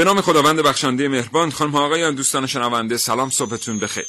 به 0.00 0.04
نام 0.04 0.20
خداوند 0.20 0.62
بخشنده 0.62 1.08
مهربان 1.08 1.50
خانم 1.50 1.74
آقایان 1.74 2.14
دوستان 2.14 2.46
شنونده 2.46 2.96
سلام 2.96 3.30
صبحتون 3.30 3.78
بخیر. 3.78 4.06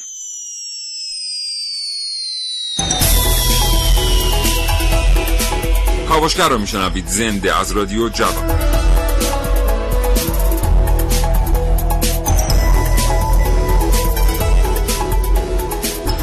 کاوشگر 6.10 6.50
رو 6.50 6.58
میشنوید 6.58 7.08
زنده 7.08 7.56
از 7.56 7.72
رادیو 7.72 8.10
جوان. 8.10 8.71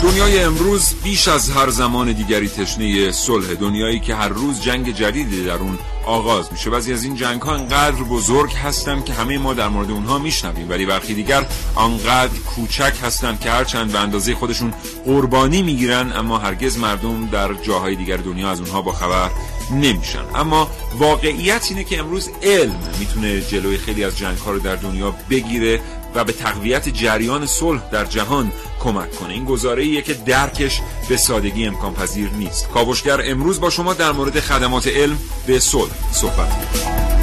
دنیای 0.09 0.43
امروز 0.43 0.95
بیش 1.05 1.29
از 1.29 1.51
هر 1.51 1.71
زمان 1.71 2.13
دیگری 2.13 2.49
تشنه 2.49 3.13
صلح 3.13 3.55
دنیایی 3.55 4.01
که 4.01 4.15
هر 4.15 4.29
روز 4.29 4.61
جنگ 4.61 4.95
جدیدی 4.95 5.45
در 5.45 5.55
اون 5.55 5.79
آغاز 6.07 6.53
میشه. 6.53 6.71
بعضی 6.71 6.93
از 6.93 7.05
این 7.05 7.15
جنگ 7.15 7.43
ها 7.43 7.55
انقدر 7.55 8.03
بزرگ 8.03 8.53
هستن 8.53 9.03
که 9.03 9.13
همه 9.13 9.39
ما 9.39 9.55
در 9.55 9.69
مورد 9.69 9.91
اونها 9.91 10.19
میشنویم. 10.19 10.71
ولی 10.71 10.87
برخی 10.87 11.15
دیگر 11.15 11.47
آنقدر 11.75 12.39
کوچک 12.39 12.93
هستن 13.03 13.39
که 13.41 13.51
هرچند 13.51 13.93
به 13.93 13.99
اندازه 13.99 14.35
خودشون 14.35 14.75
قربانی 15.05 15.63
می‌گیرن 15.63 16.13
اما 16.13 16.39
هرگز 16.39 16.79
مردم 16.79 17.27
در 17.27 17.55
جاهای 17.55 17.97
دیگر 17.97 18.17
دنیا 18.17 18.51
از 18.51 18.61
اونها 18.61 18.83
با 18.83 18.93
خبر 18.93 19.31
نمیشن. 19.71 20.25
اما 20.35 20.71
واقعیت 20.99 21.67
اینه 21.71 21.85
که 21.85 21.99
امروز 21.99 22.31
علم 22.43 22.79
می‌تونه 22.99 23.41
جلوی 23.41 23.79
خیلی 23.79 24.05
از 24.05 24.19
جنگ 24.19 24.39
رو 24.47 24.59
در 24.59 24.77
دنیا 24.77 25.15
بگیره 25.31 25.81
و 26.15 26.25
به 26.25 26.33
تقویت 26.33 26.89
جریان 26.89 27.47
صلح 27.47 27.91
در 27.91 28.05
جهان 28.05 28.53
کمک 28.81 29.15
کنه. 29.17 29.33
این 29.33 29.45
گزاره 29.45 30.03
که 30.03 30.15
درکش 30.15 30.81
به 31.09 31.17
سادگی 31.17 31.67
امکان 31.67 31.95
پذیر 31.95 32.31
نیست. 32.31 32.69
کاوشگر 32.69 33.21
امروز 33.25 33.61
با 33.61 33.71
شما 33.71 33.95
در 33.95 34.13
مورد 34.13 34.41
خدمات 34.41 34.87
علم 34.87 35.19
به 35.47 35.61
صلح 35.61 35.91
صحبت 36.13 36.49
می‌کنه. 36.59 37.18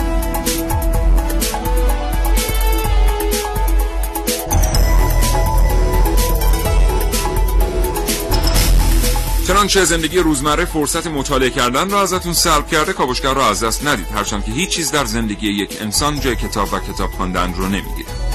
چنانچه 9.68 9.86
زندگی 9.86 10.20
روزمره 10.20 10.66
فرصت 10.66 11.08
مطالعه 11.08 11.50
کردن 11.50 11.90
را 11.90 12.02
ازتون 12.02 12.34
سلب 12.34 12.68
کرده 12.68 12.94
کاوشگر 12.94 13.34
را 13.34 13.48
از 13.48 13.64
دست 13.64 13.88
ندید. 13.88 14.08
هرچند 14.16 14.46
که 14.46 14.52
هیچ 14.52 14.70
چیز 14.70 14.92
در 14.92 15.06
زندگی 15.06 15.48
یک 15.48 15.78
انسان 15.82 16.20
جای 16.20 16.36
کتاب 16.36 16.74
و 16.74 16.80
کتاب 16.80 17.12
خواندن 17.12 17.54
رو 17.54 17.66
نمی‌گیره. 17.66 18.35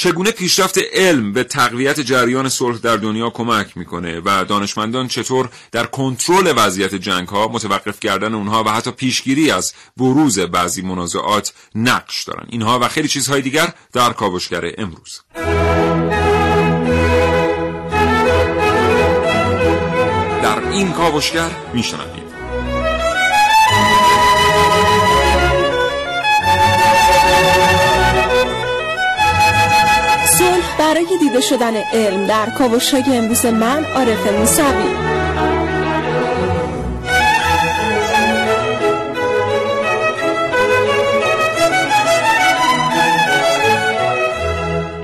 چگونه 0.00 0.30
پیشرفت 0.30 0.78
علم 0.92 1.32
به 1.32 1.44
تقویت 1.44 2.00
جریان 2.00 2.48
صلح 2.48 2.78
در 2.78 2.96
دنیا 2.96 3.30
کمک 3.30 3.76
می‌کنه 3.76 4.20
و 4.24 4.44
دانشمندان 4.44 5.08
چطور 5.08 5.48
در 5.72 5.86
کنترل 5.86 6.52
وضعیت 6.56 6.94
جنگ 6.94 7.28
ها 7.28 7.48
متوقف 7.48 8.00
کردن 8.00 8.34
اونها 8.34 8.64
و 8.64 8.68
حتی 8.68 8.90
پیشگیری 8.90 9.50
از 9.50 9.72
بروز 9.96 10.38
بعضی 10.38 10.82
منازعات 10.82 11.52
نقش 11.74 12.24
دارن؟ 12.24 12.46
اینها 12.48 12.78
و 12.78 12.88
خیلی 12.88 13.08
چیزهای 13.08 13.42
دیگر 13.42 13.72
در 13.92 14.12
کاوشگر 14.12 14.72
امروز. 14.78 15.20
در 20.42 20.68
این 20.70 20.92
کاوشگر 20.92 21.50
میشنوید. 21.74 22.19
برای 31.00 31.18
دیده 31.18 31.40
شدن 31.40 31.76
علم 31.76 32.26
در 32.26 32.50
کاوشای 32.50 33.02
امروز 33.06 33.46
من 33.46 33.84
عارف 33.84 34.26
موسوی. 34.26 34.94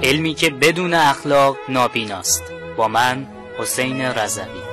علمی 0.02 0.34
که 0.34 0.50
بدون 0.50 0.94
اخلاق 0.94 1.56
نابیناست. 1.68 2.42
با 2.76 2.88
من 2.88 3.26
حسین 3.58 4.00
رضوی. 4.00 4.65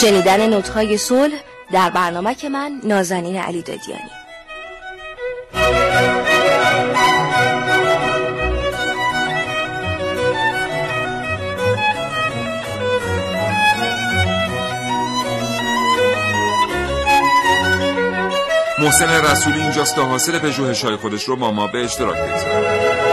شنیدن 0.00 0.48
نوتهای 0.48 0.96
صلح 0.96 1.40
در 1.72 1.90
برنامه 1.90 2.34
که 2.34 2.48
من 2.48 2.80
نازنین 2.84 3.36
علی 3.36 3.62
دادیانی. 3.62 4.10
محسن 18.78 19.08
رسولی 19.08 19.60
اینجاست 19.60 19.96
تا 19.96 20.04
حاصل 20.04 20.38
پژوهش 20.38 20.84
های 20.84 20.96
خودش 20.96 21.24
رو 21.24 21.36
با 21.36 21.50
ما 21.50 21.66
به 21.66 21.84
اشتراک 21.84 22.16
بگذاره 22.16 23.07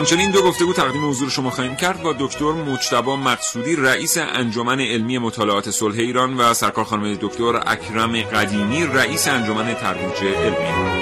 همچنین 0.00 0.30
دو 0.30 0.42
گفتگو 0.42 0.72
تقدیم 0.72 1.10
حضور 1.10 1.30
شما 1.30 1.50
خواهیم 1.50 1.76
کرد 1.76 2.02
با 2.02 2.12
دکتر 2.12 2.52
مجتبا 2.52 3.16
مقصودی 3.16 3.76
رئیس 3.76 4.18
انجمن 4.18 4.80
علمی 4.80 5.18
مطالعات 5.18 5.70
صلح 5.70 5.98
ایران 5.98 6.36
و 6.36 6.54
سرکار 6.54 6.84
خانم 6.84 7.14
دکتر 7.14 7.56
اکرم 7.66 8.22
قدیمی 8.22 8.86
رئیس 8.86 9.28
انجمن 9.28 9.74
ترویج 9.74 10.36
علمی. 10.36 11.00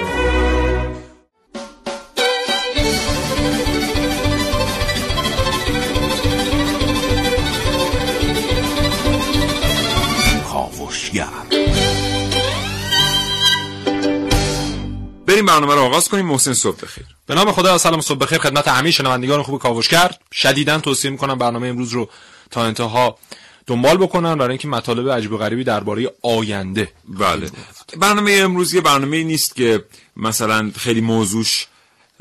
بریم 15.27 15.45
برنامه 15.45 15.75
رو 15.75 15.81
آغاز 15.81 16.09
کنیم 16.09 16.25
محسن 16.25 16.53
صبح 16.53 16.77
بخیر. 16.81 17.18
به 17.29 17.35
نام 17.35 17.51
خدا 17.51 17.77
سلام 17.77 18.01
صبح 18.01 18.17
بخیر 18.17 18.37
خدمت 18.37 18.67
همه 18.67 18.91
شنوندگان 18.91 19.43
خوب 19.43 19.61
کاوشگر. 19.61 20.11
شدیدا 20.31 20.79
توصیه 20.79 21.11
می‌کنم 21.11 21.37
برنامه 21.37 21.67
امروز 21.67 21.91
رو 21.91 22.09
تا 22.51 22.63
انتها 22.63 23.17
دنبال 23.67 23.97
بکنن 23.97 24.35
برای 24.35 24.49
اینکه 24.49 24.67
مطالب 24.67 25.09
عجیب 25.09 25.31
و 25.31 25.37
غریبی 25.37 25.63
درباره 25.63 26.11
آینده 26.21 26.91
بله. 27.07 27.49
برنامه 27.97 28.31
امروز 28.31 28.73
یه 28.73 28.81
برنامه 28.81 29.23
نیست 29.23 29.55
که 29.55 29.85
مثلا 30.17 30.71
خیلی 30.77 31.01
موضوعش 31.01 31.67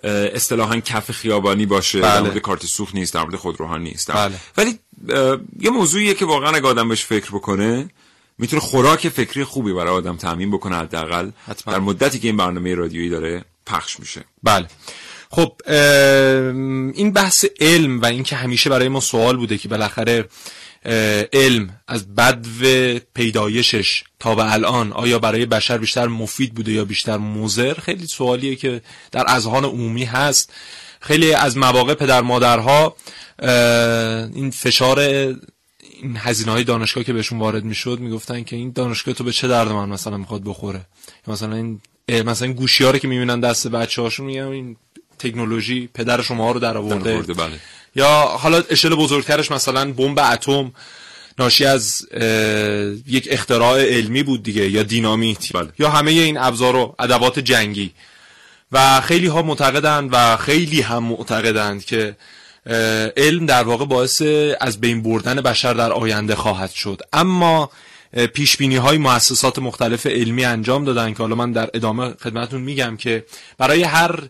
اصطلاحا 0.05 0.81
کف 0.81 1.11
خیابانی 1.11 1.67
باشه 1.67 2.01
بله. 2.01 2.15
در 2.15 2.21
مورد 2.21 2.39
کارت 2.39 2.67
سوخت 2.67 2.95
نیست 2.95 3.15
در 3.15 3.23
مورد 3.23 3.37
خودروها 3.37 3.77
نیست. 3.77 4.13
بله. 4.13 4.35
ولی 4.57 4.79
یه 5.61 5.71
موضوعیه 5.71 6.15
که 6.15 6.25
واقعا 6.25 6.51
اگه 6.51 6.67
آدم 6.67 6.89
بهش 6.89 7.05
فکر 7.05 7.31
بکنه 7.31 7.91
می‌تونه 8.39 8.63
خوراک 8.63 9.09
فکری 9.09 9.45
خوبی 9.45 9.73
برای 9.73 9.93
آدم 9.93 10.17
تامین 10.17 10.51
بکنه 10.51 10.77
حداقل 10.77 11.31
در 11.67 11.79
مدتی 11.79 12.19
که 12.19 12.29
این 12.29 12.37
برنامه 12.37 12.75
رادیویی 12.75 13.09
داره. 13.09 13.45
پخش 13.69 14.01
میشه. 14.01 14.25
بله. 14.43 14.67
خب 15.31 15.53
این 16.95 17.13
بحث 17.13 17.45
علم 17.61 18.01
و 18.01 18.07
اینکه 18.07 18.37
همیشه 18.37 18.71
برای 18.71 18.89
ما 18.89 19.01
سوال 19.01 19.37
بوده 19.37 19.59
که 19.59 19.69
بالاخره 19.69 20.29
علم 21.33 21.81
از 21.89 22.15
بدو 22.15 22.99
پیدایشش 23.15 24.05
تا 24.19 24.35
به 24.35 24.53
الان 24.53 24.93
آیا 24.93 25.19
برای 25.19 25.47
بشر 25.47 25.79
بیشتر 25.79 26.07
مفید 26.07 26.55
بوده 26.55 26.73
یا 26.73 26.85
بیشتر 26.85 27.17
موزر 27.17 27.75
خیلی 27.75 28.07
سوالیه 28.07 28.57
که 28.57 28.81
در 29.13 29.25
اذهان 29.29 29.65
عمومی 29.65 30.05
هست. 30.05 30.53
خیلی 31.01 31.33
از 31.33 31.57
مواقع 31.57 31.95
پدر 31.95 32.21
مادرها 32.21 32.97
این 34.35 34.51
فشار 34.51 34.99
این 34.99 36.17
هزینه 36.17 36.53
های 36.53 36.65
دانشگاه 36.65 37.05
که 37.05 37.13
بهشون 37.13 37.39
وارد 37.39 37.65
می‌شد 37.65 37.99
می‌گفتن 38.01 38.45
که 38.45 38.57
این 38.57 38.73
دانشگاه 38.73 39.15
تو 39.15 39.25
به 39.25 39.33
چه 39.33 39.49
درد 39.49 39.69
من 39.69 39.89
مثلا 39.89 40.17
می‌خواد 40.17 40.43
بخوره؟ 40.45 40.87
مثلا 41.27 41.57
این 41.57 41.81
مثلا 42.09 42.47
این 42.47 42.57
گوشی 42.57 42.85
ها 42.85 42.91
رو 42.91 42.99
که 42.99 43.09
می‌بینن 43.09 43.41
دست 43.41 43.69
بچه 43.69 44.03
هاشون 44.03 44.27
میگن 44.27 44.43
این 44.43 44.77
تکنولوژی 45.19 45.89
پدر 45.95 46.23
شما 46.23 46.53
رو 46.53 46.61
در 46.61 46.77
آورده 46.77 47.23
بله. 47.35 47.53
یا 47.97 48.09
حالا 48.11 48.63
اشل 48.71 48.95
بزرگترش 48.95 49.51
مثلا 49.51 49.93
بمب 49.93 50.19
اتم 50.19 50.73
ناشی 51.39 51.65
از 51.65 52.07
یک 53.07 53.29
اختراع 53.31 53.83
علمی 53.83 54.23
بود 54.23 54.43
دیگه 54.43 54.71
یا 54.71 54.83
دینامیت 54.83 55.53
بله. 55.53 55.69
یا 55.79 55.91
همه 55.91 56.11
این 56.11 56.39
ابزار 56.39 56.77
و 56.77 56.95
ادوات 56.99 57.39
جنگی 57.39 57.93
و 58.73 59.01
خیلی 59.01 59.27
ها 59.27 59.43
معتقدند 59.43 60.09
و 60.13 60.37
خیلی 60.37 60.81
هم 60.81 61.05
معتقدند 61.05 61.85
که 61.85 62.17
علم 63.17 63.47
در 63.47 63.63
واقع 63.63 63.85
باعث 63.85 64.23
از 64.61 64.81
بین 64.81 65.03
بردن 65.03 65.35
بشر 65.35 65.75
در 65.75 65.93
آینده 65.93 66.35
خواهد 66.35 66.71
شد 66.71 67.01
اما 67.13 67.71
پیش 68.35 68.57
بینی 68.57 68.77
های 68.77 68.99
مؤسسات 68.99 69.59
مختلف 69.59 70.07
علمی 70.07 70.45
انجام 70.45 70.85
دادن 70.85 71.15
که 71.15 71.19
حالا 71.19 71.35
من 71.35 71.53
در 71.53 71.71
ادامه 71.75 72.11
خدمتتون 72.11 72.61
میگم 72.61 72.97
که 72.97 73.25
برای 73.59 73.83
هر 73.83 74.29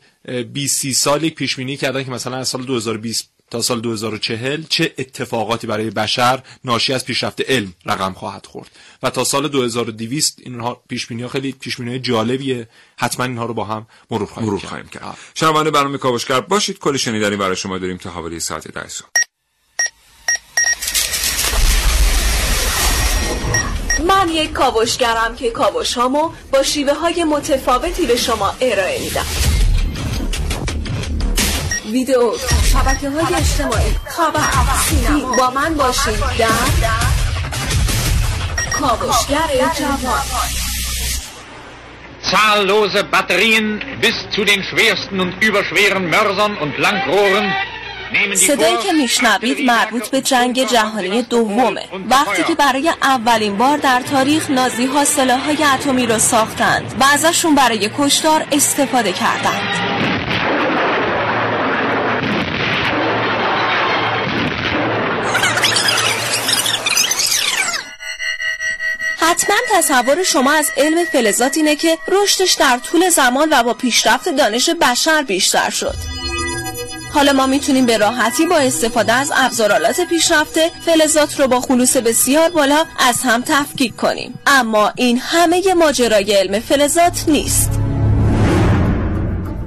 20 0.53 0.93
سال 0.93 1.25
یک 1.25 1.35
پیش 1.35 1.57
بینی 1.57 1.77
کردن 1.77 2.05
که 2.05 2.11
مثلا 2.11 2.37
از 2.37 2.49
سال 2.49 2.63
2020 2.63 3.31
تا 3.51 3.63
سال 3.63 3.81
2040 3.81 4.63
چه 4.63 4.95
اتفاقاتی 4.99 5.67
برای 5.67 5.91
بشر 5.91 6.43
ناشی 6.65 6.93
از 6.93 7.05
پیشرفت 7.05 7.51
علم 7.51 7.75
رقم 7.87 8.13
خواهد 8.13 8.47
خورد. 8.47 8.71
و 9.03 9.11
تا 9.11 9.25
سال 9.25 9.49
2200 9.49 10.39
اینها 10.43 10.83
پیش 10.89 11.07
بینی 11.07 11.23
ها 11.23 11.29
خیلی 11.29 11.53
پیش 11.53 11.77
بینی 11.77 11.99
جالبیه. 11.99 12.69
حتما 12.97 13.27
اینها 13.27 13.47
رو 13.47 13.55
با 13.55 13.65
هم 13.65 13.87
مرور 14.11 14.27
خواهیم 14.27 14.51
مرور 14.51 14.61
خواهیم 14.61 14.89
کرد. 14.89 15.19
شنونده 15.35 15.71
برنامه 15.71 15.99
کاوشگر 15.99 16.41
باشید. 16.41 16.79
کلی 16.79 16.99
شنیدنی 16.99 17.37
برای 17.37 17.57
شما 17.57 17.79
داریم 17.79 17.97
تا 17.97 18.11
حوالی 18.11 18.41
ساعت 18.41 18.69
10 18.69 18.89
صبح. 18.89 19.09
من 24.06 24.29
یک 24.29 24.53
کاوشگرم 24.53 25.37
که 25.37 25.50
کاوش 25.50 25.95
هامو 25.95 26.31
با 26.53 26.62
شیوه 26.62 26.95
های 26.95 27.25
متفاوتی 27.25 28.06
به 28.06 28.17
شما 28.17 28.55
ارائه 28.61 29.00
میدم. 29.00 29.27
ویدیو 31.93 32.33
شبکه 32.73 33.11
های 33.11 33.35
اجتماعی 33.35 33.95
خبر 34.06 34.41
سینما 34.89 35.37
با 35.37 35.50
من 35.50 35.75
باشید 35.75 36.21
در 36.39 36.49
کاوشگر 38.81 39.71
جوان. 39.79 40.23
Zahllose 42.31 43.05
Batterien 43.05 43.67
bis 44.03 44.17
zu 44.35 44.45
den 44.45 44.62
schwersten 44.62 45.19
und 45.21 45.33
überschweren 45.49 46.11
Mörsern 46.11 46.59
und 46.59 46.77
Langrohren 46.79 47.47
صدایی 48.35 48.77
که 48.77 48.93
میشنوید 48.93 49.61
مربوط 49.61 50.09
به 50.09 50.21
جنگ 50.21 50.67
جهانی 50.67 51.23
دومه. 51.23 51.85
وقتی 52.11 52.43
که 52.43 52.55
برای 52.55 52.89
اولین 53.03 53.57
بار 53.57 53.79
در 53.79 54.01
تاریخ 54.01 54.51
نازی 54.51 54.87
ها 54.87 55.05
سلاح 55.05 55.45
های 55.45 55.65
اتمی 55.65 56.07
را 56.07 56.19
ساختند 56.19 56.95
و 57.01 57.05
ازشون 57.05 57.55
برای 57.55 57.91
کشتار 57.99 58.47
استفاده 58.53 59.13
کردند. 59.13 59.89
حتما 69.21 69.57
تصور 69.71 70.23
شما 70.23 70.53
از 70.53 70.71
علم 70.77 71.05
فلزات 71.05 71.57
اینه 71.57 71.77
که 71.77 71.99
رشدش 72.09 72.53
در 72.53 72.79
طول 72.79 73.09
زمان 73.09 73.49
و 73.53 73.63
با 73.63 73.75
پیشرفت 73.75 74.29
دانش 74.29 74.71
بشر 74.71 75.23
بیشتر 75.23 75.71
شد. 75.71 76.18
حالا 77.13 77.33
ما 77.33 77.47
می‌تونیم 77.47 77.87
به 77.87 77.97
راحتی 77.97 78.47
با 78.47 78.57
استفاده 78.57 79.13
از 79.13 79.33
ابزارالات 79.37 80.01
پیشرفته 80.01 80.71
فلزات 80.87 81.41
رو 81.41 81.49
با 81.49 81.61
خلوص 81.61 81.97
بسیار 81.97 82.51
بالا 82.51 82.85
از 82.99 83.23
هم 83.23 83.43
تفکیک 83.47 83.97
کنیم. 83.97 84.39
اما 84.47 84.93
این 84.97 85.19
همه 85.19 85.75
ماجرای 85.75 86.33
علم 86.33 86.61
فلزات 86.61 87.25
نیست. 87.29 87.71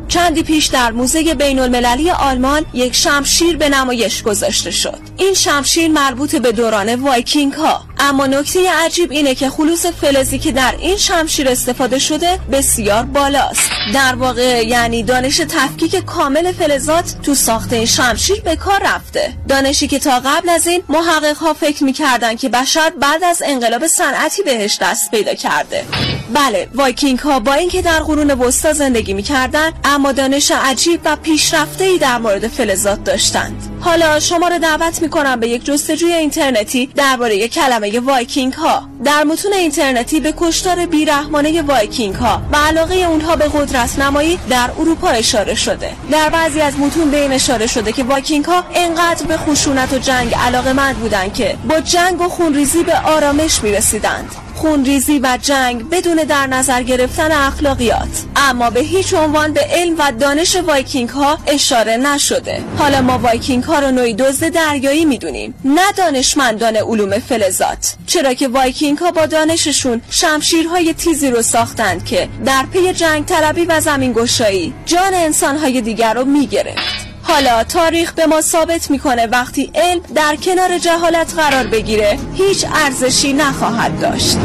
چندی 0.08 0.44
پیش 0.44 0.66
در 0.66 0.92
موزه 0.92 1.34
بین 1.34 1.60
المللی 1.60 2.12
آلمان 2.12 2.66
یک 2.74 2.96
شمشیر 2.96 3.58
به 3.58 3.70
نمایش 3.70 4.24
گذاشته 4.24 4.72
شد. 4.72 5.00
این 5.18 5.34
شمشیر 5.34 5.92
مربوط 5.92 6.36
به 6.36 6.52
دوران 6.52 6.96
وایکینگ 6.96 7.54
ها 7.54 7.91
اما 8.04 8.28
نکته 8.28 8.72
عجیب 8.72 9.12
اینه 9.12 9.36
که 9.36 9.50
خلوص 9.50 9.86
فلزی 9.86 10.40
که 10.40 10.52
در 10.52 10.76
این 10.80 10.98
شمشیر 10.98 11.50
استفاده 11.50 12.00
شده 12.00 12.40
بسیار 12.52 13.04
بالاست. 13.04 13.70
در 13.94 14.16
واقع 14.16 14.68
یعنی 14.68 15.04
دانش 15.04 15.38
تفکیک 15.38 15.96
کامل 15.96 16.52
فلزات 16.52 17.16
تو 17.24 17.36
ساخت 17.36 17.74
این 17.74 17.86
شمشیر 17.86 18.42
به 18.42 18.56
کار 18.56 18.82
رفته. 18.84 19.34
دانشی 19.48 19.88
که 19.88 20.00
تا 20.00 20.20
قبل 20.20 20.50
از 20.50 20.68
این 20.68 20.84
محقق 20.90 21.38
ها 21.38 21.54
فکر 21.54 21.84
می‌کردن 21.84 22.36
که 22.36 22.50
بشر 22.50 22.92
بعد 23.02 23.24
از 23.24 23.42
انقلاب 23.46 23.88
صنعتی 23.88 24.44
بهش 24.44 24.78
دست 24.82 25.12
پیدا 25.12 25.34
کرده. 25.34 25.86
بله 26.34 26.68
وایکینگ 26.76 27.20
ها 27.20 27.40
با 27.40 27.54
اینکه 27.54 27.82
در 27.82 28.00
قرون 28.00 28.32
وسطا 28.32 28.74
زندگی 28.74 29.14
می‌کردن 29.14 29.72
اما 29.84 30.12
دانش 30.12 30.52
عجیب 30.52 31.00
و 31.06 31.16
پیشرفته 31.16 31.84
ای 31.84 31.98
در 31.98 32.18
مورد 32.18 32.48
فلزات 32.48 33.04
داشتند. 33.04 33.71
حالا 33.82 34.20
شما 34.20 34.48
رو 34.48 34.60
دعوت 34.60 35.02
می‌کنم 35.02 35.40
به 35.40 35.48
یک 35.48 35.66
جستجوی 35.66 36.14
اینترنتی 36.14 36.86
درباره 36.86 37.48
کلمه 37.48 38.00
وایکینگ 38.00 38.54
ها. 38.54 38.90
در 39.04 39.24
متون 39.24 39.54
اینترنتی 39.54 40.20
به 40.20 40.34
کشتار 40.38 40.86
بیرحمانه 40.86 41.62
وایکینگ 41.62 42.16
ها 42.16 42.42
و 42.52 42.56
علاقه 42.56 42.96
اونها 42.96 43.36
به 43.36 43.48
قدرت 43.48 44.00
نمایی 44.00 44.40
در 44.50 44.70
اروپا 44.80 45.10
اشاره 45.10 45.56
شده. 45.56 45.92
در 46.12 46.30
بعضی 46.30 46.62
از 46.62 46.80
متون 46.80 47.12
به 47.12 47.22
این 47.22 47.32
اشاره 47.32 47.68
شده 47.68 47.92
که 47.92 48.04
وایکینگ 48.04 48.46
ها 48.46 48.64
انقدر 48.76 49.26
به 49.26 49.38
خشونت 49.38 49.94
و 49.94 49.98
جنگ 49.98 50.36
علاقه 50.36 50.74
مند 50.74 50.96
بودند 50.96 51.34
که 51.34 51.58
با 51.70 51.80
جنگ 51.80 52.22
و 52.22 52.30
خونریزی 52.30 52.84
به 52.84 53.00
آرامش 53.00 53.64
می‌رسیدند. 53.64 54.36
خونریزی 54.62 55.20
و 55.20 55.38
جنگ 55.42 55.90
بدون 55.90 56.16
در 56.16 56.48
نظر 56.48 56.84
گرفتن 56.84 57.32
اخلاقیات. 57.32 58.24
اما 58.36 58.70
به 58.70 58.80
هیچ 58.80 59.14
عنوان 59.14 59.54
به 59.54 59.62
علم 59.62 59.96
و 59.98 60.12
دانش 60.20 60.56
وایکینگ 60.56 61.10
ها 61.10 61.38
اشاره 61.48 61.98
نشده. 61.98 62.64
حالا 62.78 63.02
ما 63.02 63.18
وایکینگ 63.18 63.64
ها 63.64 63.80
رو 63.80 63.92
نوعی 63.92 64.14
دزد 64.14 64.48
دریایی 64.48 65.06
می‌دونیم 65.06 65.54
نه 65.66 65.92
دانشمندان 65.98 66.76
علوم 66.76 67.20
فلزات. 67.20 67.96
چرا 68.08 68.34
که 68.34 68.48
وایکینگ 68.48 68.98
ها 68.98 69.12
با 69.12 69.26
دانششون 69.26 70.02
شمشیرهای 70.10 70.94
تیزی 70.94 71.32
رو 71.32 71.42
ساختند 71.42 72.06
که 72.06 72.30
در 72.46 72.66
پی 72.74 72.94
جنگ 72.94 73.26
طلبی 73.26 73.66
و 73.66 73.80
زمین 73.80 74.14
گشایی 74.14 74.74
جان 74.86 75.14
انسانهای 75.14 75.82
دیگر 75.82 76.14
رو 76.14 76.26
می‌گرفت 76.26 77.01
حالا 77.32 77.64
تاریخ 77.64 78.12
به 78.14 78.26
ما 78.26 78.42
ثابت 78.42 78.92
می‌کنه 78.92 79.26
وقتی 79.26 79.72
علم 79.76 80.02
در 80.16 80.36
کنار 80.36 80.78
جهالت 80.78 81.34
قرار 81.36 81.68
بگیره 81.68 82.20
هیچ 82.34 82.66
ارزشی 82.86 83.34
نخواهد 83.34 84.00
داشت. 84.00 84.38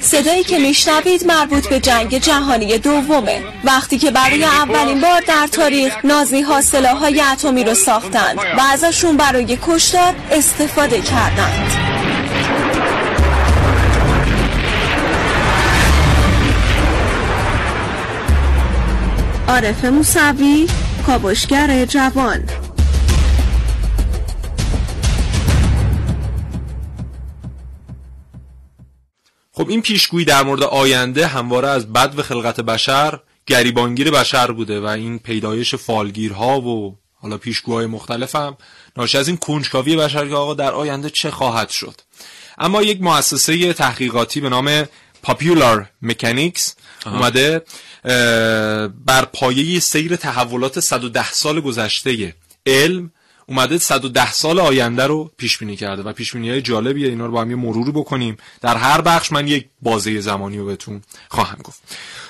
صدایی 0.00 0.44
که 0.44 0.58
میشنوید 0.58 1.26
مربوط 1.26 1.68
به 1.68 1.80
جنگ 1.80 2.18
جهانی 2.18 2.78
دومه. 2.78 3.42
وقتی 3.64 3.98
که 3.98 4.10
برای 4.10 4.44
اولین 4.44 5.00
بار 5.00 5.20
در 5.20 5.46
تاریخ 5.52 5.92
نازی 6.04 6.42
ها 6.42 6.60
سلاح 6.60 6.96
های 6.96 7.20
اتمی 7.20 7.64
رو 7.64 7.74
ساختند 7.74 8.38
و 8.38 8.60
ازشون 8.72 9.16
برای 9.16 9.58
کشتار 9.62 10.14
استفاده 10.30 11.00
کردند. 11.00 11.85
عارف 19.48 19.84
موسوی 19.84 20.66
کاوشگر 21.06 21.84
جوان. 21.84 22.44
خب 29.52 29.68
این 29.68 29.82
پیشگویی 29.82 30.24
در 30.24 30.42
مورد 30.42 30.62
آینده 30.62 31.26
همواره 31.26 31.68
از 31.68 31.92
بد 31.92 32.18
و 32.18 32.22
خلقت 32.22 32.60
بشر 32.60 33.20
گریبانگیر 33.46 34.10
بشر 34.10 34.50
بوده 34.50 34.80
و 34.80 34.86
این 34.86 35.18
پیدایش 35.18 35.74
فالگیرها 35.74 36.60
و 36.60 36.98
حالا 37.14 37.38
پیشگوهای 37.38 37.86
مختلف 37.86 38.36
هم 38.36 38.56
ناشی 38.96 39.18
از 39.18 39.28
این 39.28 39.36
کنجکاوی 39.36 39.96
بشر 39.96 40.28
که 40.28 40.34
آقا 40.34 40.54
در 40.54 40.72
آینده 40.72 41.10
چه 41.10 41.30
خواهد 41.30 41.68
شد؟ 41.68 42.00
اما 42.58 42.82
یک 42.82 43.02
مؤسسه 43.02 43.72
تحقیقاتی 43.72 44.40
به 44.40 44.48
نام 44.48 44.84
پاپیولار 45.22 45.90
مکانیکس 46.02 46.74
اومده 47.06 47.62
بر 49.06 49.24
پایه 49.32 49.80
سیر 49.80 50.16
تحولات 50.16 50.80
110 50.80 51.32
سال 51.32 51.60
گذشته 51.60 52.34
علم 52.66 53.10
اومده 53.46 53.78
110 53.78 54.32
سال 54.32 54.60
آینده 54.60 55.06
رو 55.06 55.30
پیش 55.36 55.58
بینی 55.58 55.76
کرده 55.76 56.02
و 56.02 56.12
پیش 56.12 56.32
بینی 56.32 56.50
های 56.50 56.62
جالبیه 56.62 57.08
اینا 57.08 57.26
رو 57.26 57.32
با 57.32 57.40
هم 57.40 57.50
یه 57.50 57.56
مروری 57.56 57.92
بکنیم. 57.92 58.36
در 58.60 58.76
هر 58.76 59.00
بخش 59.00 59.32
من 59.32 59.48
یک 59.48 59.66
بازه 59.82 60.20
زمانی 60.20 60.58
رو 60.58 60.66
بهتون 60.66 61.02
خواهم 61.28 61.58
گفت. 61.64 61.82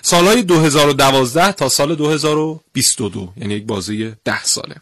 سالهای 0.03 0.43
2012 0.43 1.53
تا 1.53 1.69
سال 1.69 1.95
2022 1.95 3.33
یعنی 3.37 3.55
یک 3.55 3.65
بازه 3.67 4.17
10 4.25 4.45
ساله. 4.45 4.75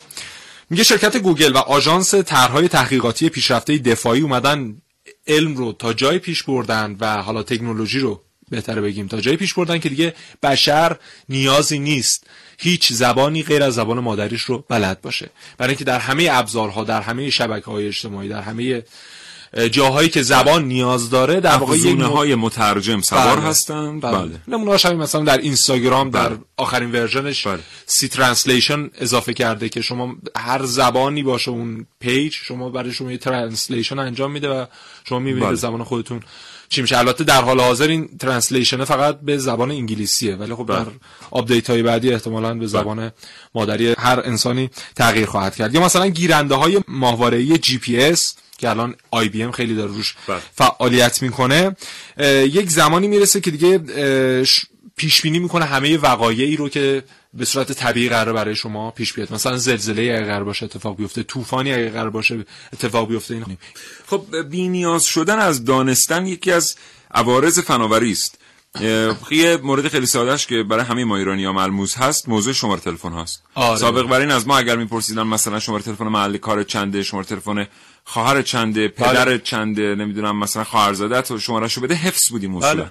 میگه 0.70 0.82
شرکت 0.82 1.16
گوگل 1.16 1.52
و 1.52 1.58
آژانس 1.58 2.14
طرحهای 2.14 2.68
تحقیقاتی 2.68 3.28
پیشرفته 3.28 3.78
دفاعی 3.78 4.20
اومدن 4.20 4.76
علم 5.26 5.56
رو 5.56 5.72
تا 5.72 5.92
جای 5.92 6.18
پیش 6.18 6.42
بردن 6.42 6.96
و 7.00 7.22
حالا 7.22 7.42
تکنولوژی 7.42 7.98
رو 8.00 8.22
بهتره 8.50 8.80
بگیم 8.80 9.08
تا 9.08 9.20
جایی 9.20 9.36
پیش 9.36 9.54
بردن 9.54 9.78
که 9.78 9.88
دیگه 9.88 10.14
بشر 10.42 10.96
نیازی 11.28 11.78
نیست 11.78 12.26
هیچ 12.58 12.92
زبانی 12.92 13.42
غیر 13.42 13.62
از 13.62 13.74
زبان 13.74 14.00
مادریش 14.00 14.42
رو 14.42 14.64
بلد 14.68 15.00
باشه 15.00 15.30
برای 15.58 15.70
اینکه 15.70 15.84
در 15.84 15.98
همه 15.98 16.28
ابزارها 16.32 16.84
در 16.84 17.02
همه 17.02 17.30
شبکه 17.30 17.66
های 17.66 17.86
اجتماعی 17.86 18.28
در 18.28 18.42
همه 18.42 18.82
جاهایی 19.70 20.08
که 20.08 20.22
زبان 20.22 20.64
نیاز 20.64 21.10
داره 21.10 21.40
در 21.40 21.56
واقع 21.56 21.76
یک 21.76 21.86
افزونه 21.86 22.06
های 22.06 22.34
مترجم 22.34 23.00
سوار 23.00 23.36
بله. 23.36 23.46
هستن 23.46 24.00
بله. 24.00 24.18
بله 24.18 24.40
نمونه‌اش 24.48 24.86
همین 24.86 24.98
مثلا 24.98 25.24
در 25.24 25.38
اینستاگرام 25.38 26.10
در 26.10 26.28
بله. 26.28 26.38
آخرین 26.56 26.92
ورژنش 26.92 27.46
بله. 27.46 27.60
see 27.86 28.08
translation 28.08 28.90
اضافه 28.98 29.34
کرده 29.34 29.68
که 29.68 29.80
شما 29.80 30.16
هر 30.36 30.64
زبانی 30.64 31.22
باشه 31.22 31.50
اون 31.50 31.86
پیج 32.00 32.34
شما 32.34 32.70
برای 32.70 32.92
شما 32.92 33.10
یه 33.10 33.18
translation 33.18 33.98
انجام 33.98 34.32
میده 34.32 34.48
و 34.48 34.64
شما 35.08 35.18
می‌بینید 35.18 35.42
بله. 35.42 35.50
به 35.50 35.56
زبان 35.56 35.84
خودتون 35.84 36.20
چی 36.74 36.82
میشه 36.82 36.98
البته 36.98 37.24
در 37.24 37.40
حال 37.40 37.60
حاضر 37.60 37.88
این 37.88 38.08
translation 38.18 38.84
فقط 38.84 39.20
به 39.20 39.38
زبان 39.38 39.70
انگلیسیه 39.70 40.36
ولی 40.36 40.54
خب. 40.54 40.66
در 40.68 40.86
آپدیت 41.30 41.70
های 41.70 41.82
بعدی 41.82 42.12
احتمالاً 42.12 42.54
به 42.54 42.66
زبان 42.66 43.12
مادری 43.54 43.94
هر 43.98 44.20
انسانی 44.24 44.70
تغییر 44.96 45.26
خواهد 45.26 45.56
کرد 45.56 45.74
یا 45.74 45.80
مثلا 45.80 46.06
گیرنده 46.06 46.54
های 46.54 46.80
ماهواره‌ای 46.88 47.58
جی 47.58 47.78
پی 47.78 48.00
اس 48.00 48.34
که 48.58 48.70
الان 48.70 48.94
IBM 49.10 49.50
خیلی 49.50 49.74
داره 49.74 49.92
روش 49.92 50.14
بله. 50.28 50.38
فعالیت 50.54 51.22
می‌کنه 51.22 51.76
یک 52.44 52.70
زمانی 52.70 53.08
می‌رسه 53.08 53.40
که 53.40 53.50
دیگه 53.50 53.78
پیش 54.96 55.22
بینی 55.22 55.38
می‌کنه 55.38 55.64
همه 55.64 55.96
وقایعی 55.96 56.56
رو 56.56 56.68
که 56.68 57.02
به 57.36 57.44
صورت 57.44 57.72
طبیعی 57.72 58.08
قرار 58.08 58.32
برای 58.32 58.56
شما 58.56 58.90
پیش 58.90 59.12
بیاد. 59.12 59.32
مثلا 59.32 59.56
زلزله 59.56 60.02
اگر 60.02 60.24
قرار 60.24 60.44
باشه 60.44 60.64
اتفاق 60.64 60.96
بیفته 60.96 61.22
طوفانی 61.22 61.72
اگر 61.72 61.88
قرار 61.88 62.10
باشه 62.10 62.44
اتفاق 62.72 63.08
بیفته 63.08 63.34
این 63.34 63.58
خب 64.06 64.36
بی 64.50 64.68
نیاز 64.68 65.04
شدن 65.04 65.38
از 65.38 65.64
دانستن 65.64 66.26
یکی 66.26 66.52
از 66.52 66.76
عوارض 67.10 67.58
فناوری 67.58 68.12
است. 68.12 68.38
یه 69.30 69.56
مورد 69.62 69.88
خیلی 69.88 70.06
سادهش 70.06 70.46
که 70.46 70.62
برای 70.62 70.84
همه 70.84 71.04
ما 71.04 71.16
ایرانی 71.16 71.44
ها 71.44 71.52
ملموس 71.52 71.98
هست 71.98 72.28
موضوع 72.28 72.52
شماره 72.52 72.80
تلفن 72.80 73.12
هست 73.12 73.42
آره. 73.54 73.78
سابق 73.78 74.02
بر 74.02 74.20
این 74.20 74.30
از 74.30 74.46
ما 74.46 74.58
اگر 74.58 74.76
میپرسیدن 74.76 75.22
مثلا 75.22 75.60
شماره 75.60 75.82
تلفن 75.82 76.04
محل 76.04 76.36
کار 76.36 76.62
چنده 76.62 77.02
شماره 77.02 77.26
تلفن 77.26 77.66
خواهر 78.04 78.42
چنده 78.42 78.88
پدر 78.88 79.24
بله. 79.24 79.38
چنده 79.38 79.94
نمی‌دونم 79.94 80.38
مثلا 80.38 80.64
خواهرزادت 80.64 81.30
و 81.30 81.38
شمارهشو 81.38 81.80
بده 81.80 81.94
حفظ 81.94 82.30
بودیم 82.30 82.56
اصولا 82.56 82.74
بله. 82.74 82.90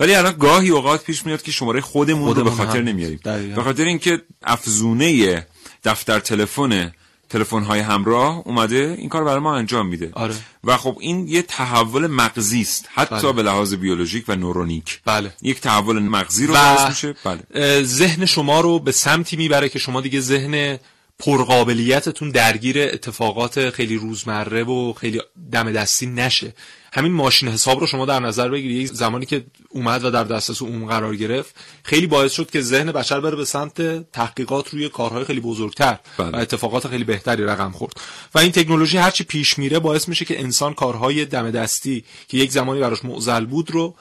ولی 0.00 0.14
الان 0.14 0.36
گاهی 0.38 0.70
اوقات 0.70 1.04
پیش 1.04 1.26
میاد 1.26 1.42
که 1.42 1.52
شماره 1.52 1.80
خودمون, 1.80 2.34
رو 2.34 2.44
به 2.44 2.50
خاطر 2.50 2.78
هم. 2.78 2.84
نمیاریم. 2.84 3.20
به 3.56 3.62
خاطر 3.62 3.84
اینکه 3.84 4.22
افزونه 4.42 5.46
دفتر 5.84 6.18
تلفن 6.18 6.92
تلفن 7.34 7.62
های 7.62 7.80
همراه 7.80 8.42
اومده 8.44 8.94
این 8.98 9.08
کار 9.08 9.24
برای 9.24 9.38
ما 9.38 9.56
انجام 9.56 9.86
میده 9.86 10.10
آره. 10.12 10.34
و 10.64 10.76
خب 10.76 10.96
این 11.00 11.28
یه 11.28 11.42
تحول 11.42 12.06
مغزی 12.06 12.60
است 12.60 12.88
حتی 12.94 13.22
بله. 13.22 13.32
به 13.32 13.42
لحاظ 13.42 13.74
بیولوژیک 13.74 14.24
و 14.28 14.36
نورونیک 14.36 15.00
بله. 15.04 15.32
یک 15.42 15.60
تحول 15.60 15.98
مغزی 15.98 16.46
رو 16.46 16.54
باعث 16.54 16.88
میشه 16.88 17.14
بله 17.24 17.82
ذهن 17.82 18.24
شما 18.24 18.60
رو 18.60 18.78
به 18.78 18.92
سمتی 18.92 19.36
می‌بره 19.36 19.68
که 19.68 19.78
شما 19.78 20.00
دیگه 20.00 20.20
ذهن 20.20 20.78
پرقابلیتتون 21.18 22.30
درگیر 22.30 22.82
اتفاقات 22.82 23.70
خیلی 23.70 23.96
روزمره 23.96 24.64
و 24.64 24.92
خیلی 24.92 25.20
دم 25.52 25.72
دستی 25.72 26.06
نشه 26.06 26.52
همین 26.94 27.12
ماشین 27.12 27.48
حساب 27.48 27.80
رو 27.80 27.86
شما 27.86 28.06
در 28.06 28.20
نظر 28.20 28.48
بگیرید 28.48 28.76
یک 28.76 28.92
زمانی 28.92 29.26
که 29.26 29.44
اومد 29.68 30.04
و 30.04 30.10
در 30.10 30.24
دسترس 30.24 30.62
عموم 30.62 30.88
قرار 30.88 31.16
گرفت 31.16 31.54
خیلی 31.82 32.06
باعث 32.06 32.32
شد 32.32 32.50
که 32.50 32.60
ذهن 32.60 32.92
بشر 32.92 33.20
بره 33.20 33.36
به 33.36 33.44
سمت 33.44 34.10
تحقیقات 34.12 34.68
روی 34.68 34.88
کارهای 34.88 35.24
خیلی 35.24 35.40
بزرگتر 35.40 35.98
بله. 36.18 36.28
و 36.28 36.36
اتفاقات 36.36 36.88
خیلی 36.88 37.04
بهتری 37.04 37.44
رقم 37.44 37.70
خورد 37.70 37.92
و 38.34 38.38
این 38.38 38.52
تکنولوژی 38.52 38.96
هرچی 38.96 39.24
پیش 39.24 39.58
میره 39.58 39.78
باعث 39.78 40.08
میشه 40.08 40.24
که 40.24 40.40
انسان 40.40 40.74
کارهای 40.74 41.24
دم 41.24 41.50
دستی 41.50 42.04
که 42.28 42.38
یک 42.38 42.52
زمانی 42.52 42.80
براش 42.80 43.04
معضل 43.04 43.44
بود 43.44 43.70
رو 43.70 43.94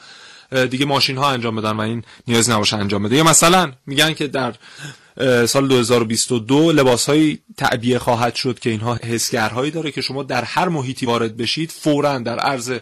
دیگه 0.70 0.86
ماشین 0.86 1.18
ها 1.18 1.32
انجام 1.32 1.56
بدن 1.56 1.72
و 1.72 1.80
این 1.80 2.04
نیاز 2.28 2.50
نباشه 2.50 2.78
انجام 2.78 3.04
بده 3.04 3.16
یا 3.16 3.24
مثلا 3.24 3.72
میگن 3.86 4.14
که 4.14 4.28
در 4.28 4.54
سال 5.48 5.68
2022 5.68 6.72
لباس 6.72 7.06
های 7.06 7.38
تعبیه 7.58 8.00
خواهد 8.00 8.36
شد 8.36 8.60
که 8.60 8.70
اینها 8.70 8.96
حسگرهایی 8.96 9.72
داره 9.72 9.92
که 9.92 10.02
شما 10.02 10.24
در 10.24 10.44
هر 10.44 10.68
محیطی 10.68 11.06
وارد 11.06 11.38
بشید 11.38 11.72
فورا 11.72 12.20
در 12.20 12.40
عرض 12.40 12.80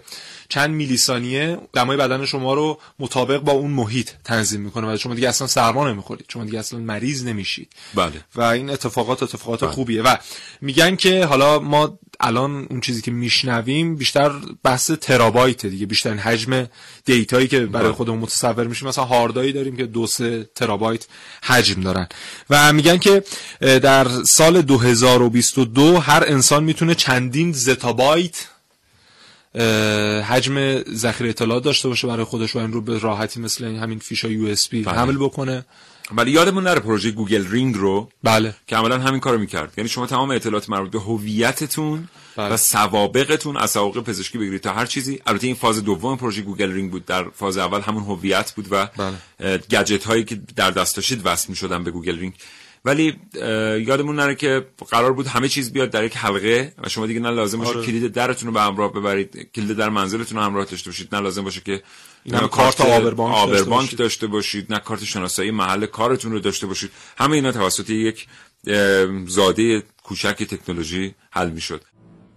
چند 0.49 0.69
میلی 0.69 0.97
ثانیه 0.97 1.57
دمای 1.73 1.97
بدن 1.97 2.25
شما 2.25 2.53
رو 2.53 2.79
مطابق 2.99 3.39
با 3.39 3.51
اون 3.51 3.71
محیط 3.71 4.09
تنظیم 4.23 4.61
می‌کنه 4.61 4.93
و 4.93 4.97
شما 4.97 5.15
دیگه 5.15 5.29
اصلا 5.29 5.47
سرما 5.47 5.89
نمی‌خورید. 5.91 6.25
شما 6.27 6.43
دیگه 6.43 6.59
اصلا 6.59 6.79
مریض 6.79 7.25
نمیشید. 7.25 7.73
بله. 7.95 8.25
و 8.35 8.41
این 8.41 8.69
اتفاقات 8.69 9.23
اتفاقات 9.23 9.65
خوبیه. 9.65 10.01
و 10.01 10.15
میگن 10.61 10.95
که 10.95 11.25
حالا 11.25 11.59
ما 11.59 11.99
الان 12.21 12.67
اون 12.69 12.81
چیزی 12.81 13.01
که 13.01 13.11
میشنویم 13.11 13.95
بیشتر 13.95 14.31
بحث 14.63 14.91
ترابایت 14.91 15.65
دیگه 15.65 15.85
بیشتر 15.85 16.13
حجم 16.13 16.67
دیتایی 17.05 17.47
که 17.47 17.59
برای 17.59 17.85
بله. 17.85 17.93
خودمون 17.93 18.19
متصور 18.19 18.67
میشیم 18.67 18.87
مثلا 18.87 19.03
هاردایی 19.03 19.53
داریم 19.53 19.77
که 19.77 19.85
دو 19.85 20.07
سه 20.07 20.49
ترابایت 20.55 21.07
حجم 21.43 21.81
دارن 21.81 22.07
و 22.49 22.73
میگن 22.73 22.97
که 22.97 23.23
در 23.59 24.07
سال 24.23 24.61
2022 24.61 25.97
هر 25.97 26.23
انسان 26.27 26.63
می‌تونه 26.63 26.95
چندین 26.95 27.51
زتابایت 27.51 28.47
حجم 30.29 30.83
ذخیره 30.93 31.29
اطلاعات 31.29 31.63
داشته 31.63 31.87
باشه 31.87 32.07
برای 32.07 32.23
خودش 32.23 32.55
و 32.55 32.59
این 32.59 32.73
رو 32.73 32.81
به 32.81 32.99
راحتی 32.99 33.39
مثل 33.39 33.65
همین 33.65 33.99
فلشای 33.99 34.33
USB 34.33 34.83
بله. 34.83 34.95
حمل 34.95 35.17
بکنه 35.17 35.65
ولی 36.11 36.31
یادمون 36.31 36.63
نره 36.63 36.79
پروژه 36.79 37.11
Google 37.11 37.47
Ring 37.47 37.75
رو 37.75 38.09
بله. 38.23 38.55
که 38.67 38.75
عملا 38.75 38.99
همین 38.99 39.19
کارو 39.19 39.39
می‌کرد. 39.39 39.73
یعنی 39.77 39.89
شما 39.89 40.05
تمام 40.05 40.31
اطلاعات 40.31 40.69
مربوط 40.69 40.91
به 40.91 40.99
هویتتون 40.99 42.07
بله. 42.35 42.53
و 42.53 42.57
سوابقتون 42.57 43.57
از 43.57 43.71
سوابق 43.71 44.03
پزشکی 44.03 44.37
بگیرید 44.37 44.61
تا 44.61 44.73
هر 44.73 44.85
چیزی. 44.85 45.19
البته 45.25 45.47
این 45.47 45.55
فاز 45.55 45.83
دوم 45.83 46.17
پروژه 46.17 46.41
Google 46.41 46.71
Ring 46.71 46.91
بود. 46.91 47.05
در 47.05 47.29
فاز 47.29 47.57
اول 47.57 47.81
همون 47.81 48.03
هویت 48.03 48.51
بود 48.51 48.67
و 48.71 48.87
بله. 48.97 49.57
گجت 49.57 50.03
هایی 50.03 50.23
که 50.23 50.41
در 50.55 50.71
دست 50.71 50.95
داشتید 50.95 51.21
وصل 51.25 51.49
می‌شدن 51.49 51.83
به 51.83 51.91
Google 51.91 52.19
Ring. 52.19 52.33
ولی 52.85 53.19
یادمون 53.87 54.15
نره 54.15 54.35
که 54.35 54.65
قرار 54.89 55.13
بود 55.13 55.27
همه 55.27 55.47
چیز 55.47 55.73
بیاد 55.73 55.89
در 55.89 56.03
یک 56.03 56.17
حلقه 56.17 56.73
و 56.83 56.89
شما 56.89 57.05
دیگه 57.05 57.19
نه 57.19 57.29
لازم 57.29 57.57
باشه 57.57 57.77
آره. 57.77 57.85
کلید 57.85 58.13
درتون 58.13 58.47
رو 58.47 58.53
به 58.53 58.61
همراه 58.61 58.93
ببرید 58.93 59.51
کلید 59.55 59.77
در 59.77 59.89
منزلتون 59.89 60.37
رو 60.37 60.43
همراه 60.43 60.65
داشته 60.65 60.89
باشید 60.89 61.15
نه 61.15 61.21
لازم 61.21 61.43
باشه 61.43 61.61
که 61.61 61.83
نه 62.25 62.47
کارت 62.47 62.81
آبربانک 62.81 63.35
داشته 63.35 63.43
آبربانک 63.43 63.81
باشید. 63.81 63.99
داشته 63.99 64.27
باشید 64.27 64.73
نه 64.73 64.79
کارت 64.79 65.03
شناسایی 65.03 65.51
محل 65.51 65.85
کارتون 65.85 66.31
رو 66.31 66.39
داشته 66.39 66.67
باشید 66.67 66.91
همه 67.17 67.35
اینا 67.35 67.51
توسط 67.51 67.89
یک 67.89 68.27
زاده 69.27 69.83
کوچک 70.03 70.43
تکنولوژی 70.43 71.15
حل 71.31 71.49
می‌شد 71.49 71.81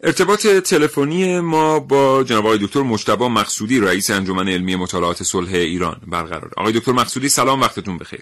ارتباط 0.03 0.47
تلفنی 0.47 1.41
ما 1.41 1.81
با 1.81 2.25
جناب 2.25 2.47
آقای 2.47 2.59
دکتر 2.59 2.83
مجتبی 2.83 3.29
مقصودی 3.29 3.81
رئیس 3.81 4.11
انجمن 4.11 4.49
علمی 4.49 4.77
مطالعات 4.77 5.23
صلح 5.23 5.53
ایران 5.53 6.01
برقرار 6.07 6.51
آقای 6.57 6.73
دکتر 6.73 6.93
مقصودی 6.93 7.29
سلام 7.29 7.61
وقتتون 7.61 7.99
بخیر 7.99 8.21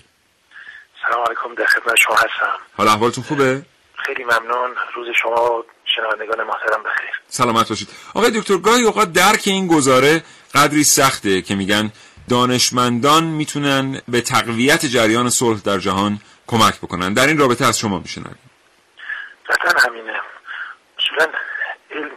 سلام 1.12 1.24
علیکم 1.26 1.54
در 1.54 1.66
خدمت 1.66 1.96
شما 1.96 2.14
هستم. 2.14 2.58
حال 2.76 2.88
احوالتون 2.88 3.24
خوبه؟ 3.24 3.62
خیلی 4.06 4.24
ممنون. 4.24 4.76
روز 4.94 5.06
شما 5.22 5.58
و 5.58 5.64
شنوندگان 5.84 6.46
محترم 6.46 6.82
بخیر. 6.82 7.20
سلامت 7.28 7.68
باشید. 7.68 7.88
آقای 8.14 8.30
دکتر 8.30 8.56
گاهی 8.56 8.84
اوقات 8.84 9.12
درک 9.12 9.42
این 9.46 9.66
گزاره 9.66 10.22
قدری 10.54 10.84
سخته 10.84 11.42
که 11.42 11.54
میگن 11.54 11.92
دانشمندان 12.30 13.24
می‌تونن 13.24 14.00
به 14.08 14.20
تقویت 14.20 14.86
جریان 14.86 15.30
صلح 15.30 15.60
در 15.60 15.78
جهان 15.78 16.18
کمک 16.46 16.78
بکنن. 16.78 17.14
در 17.14 17.26
این 17.26 17.38
رابطه 17.38 17.66
از 17.66 17.78
شما 17.78 17.98
میشنویم. 17.98 18.38
قطعا 19.48 19.88
همینه. 19.88 20.20
اصولا 20.98 21.32
علم 21.90 22.10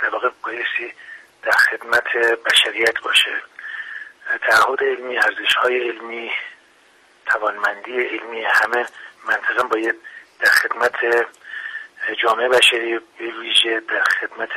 در 0.00 0.10
واقع 0.10 0.28
بایستی 0.44 0.94
در 1.42 1.52
خدمت 1.70 2.04
بشریت 2.46 3.00
باشه. 3.04 3.42
تعهد 4.42 4.78
علمی 4.82 5.16
ارزش 5.16 5.54
های 5.62 5.88
علمی 5.88 6.30
توانمندی 7.30 8.02
علمی 8.02 8.44
همه 8.44 8.86
منطقا 9.26 9.62
باید 9.62 9.94
در 10.40 10.50
خدمت 10.50 11.26
جامعه 12.22 12.48
بشری 12.48 13.00
ویژه 13.20 13.80
در 13.80 14.04
خدمت 14.04 14.50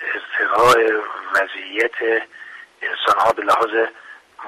ارتقاء 0.00 1.02
وضعیت 1.34 2.26
انسان 2.82 3.18
ها 3.18 3.32
به 3.32 3.42
لحاظ 3.42 3.88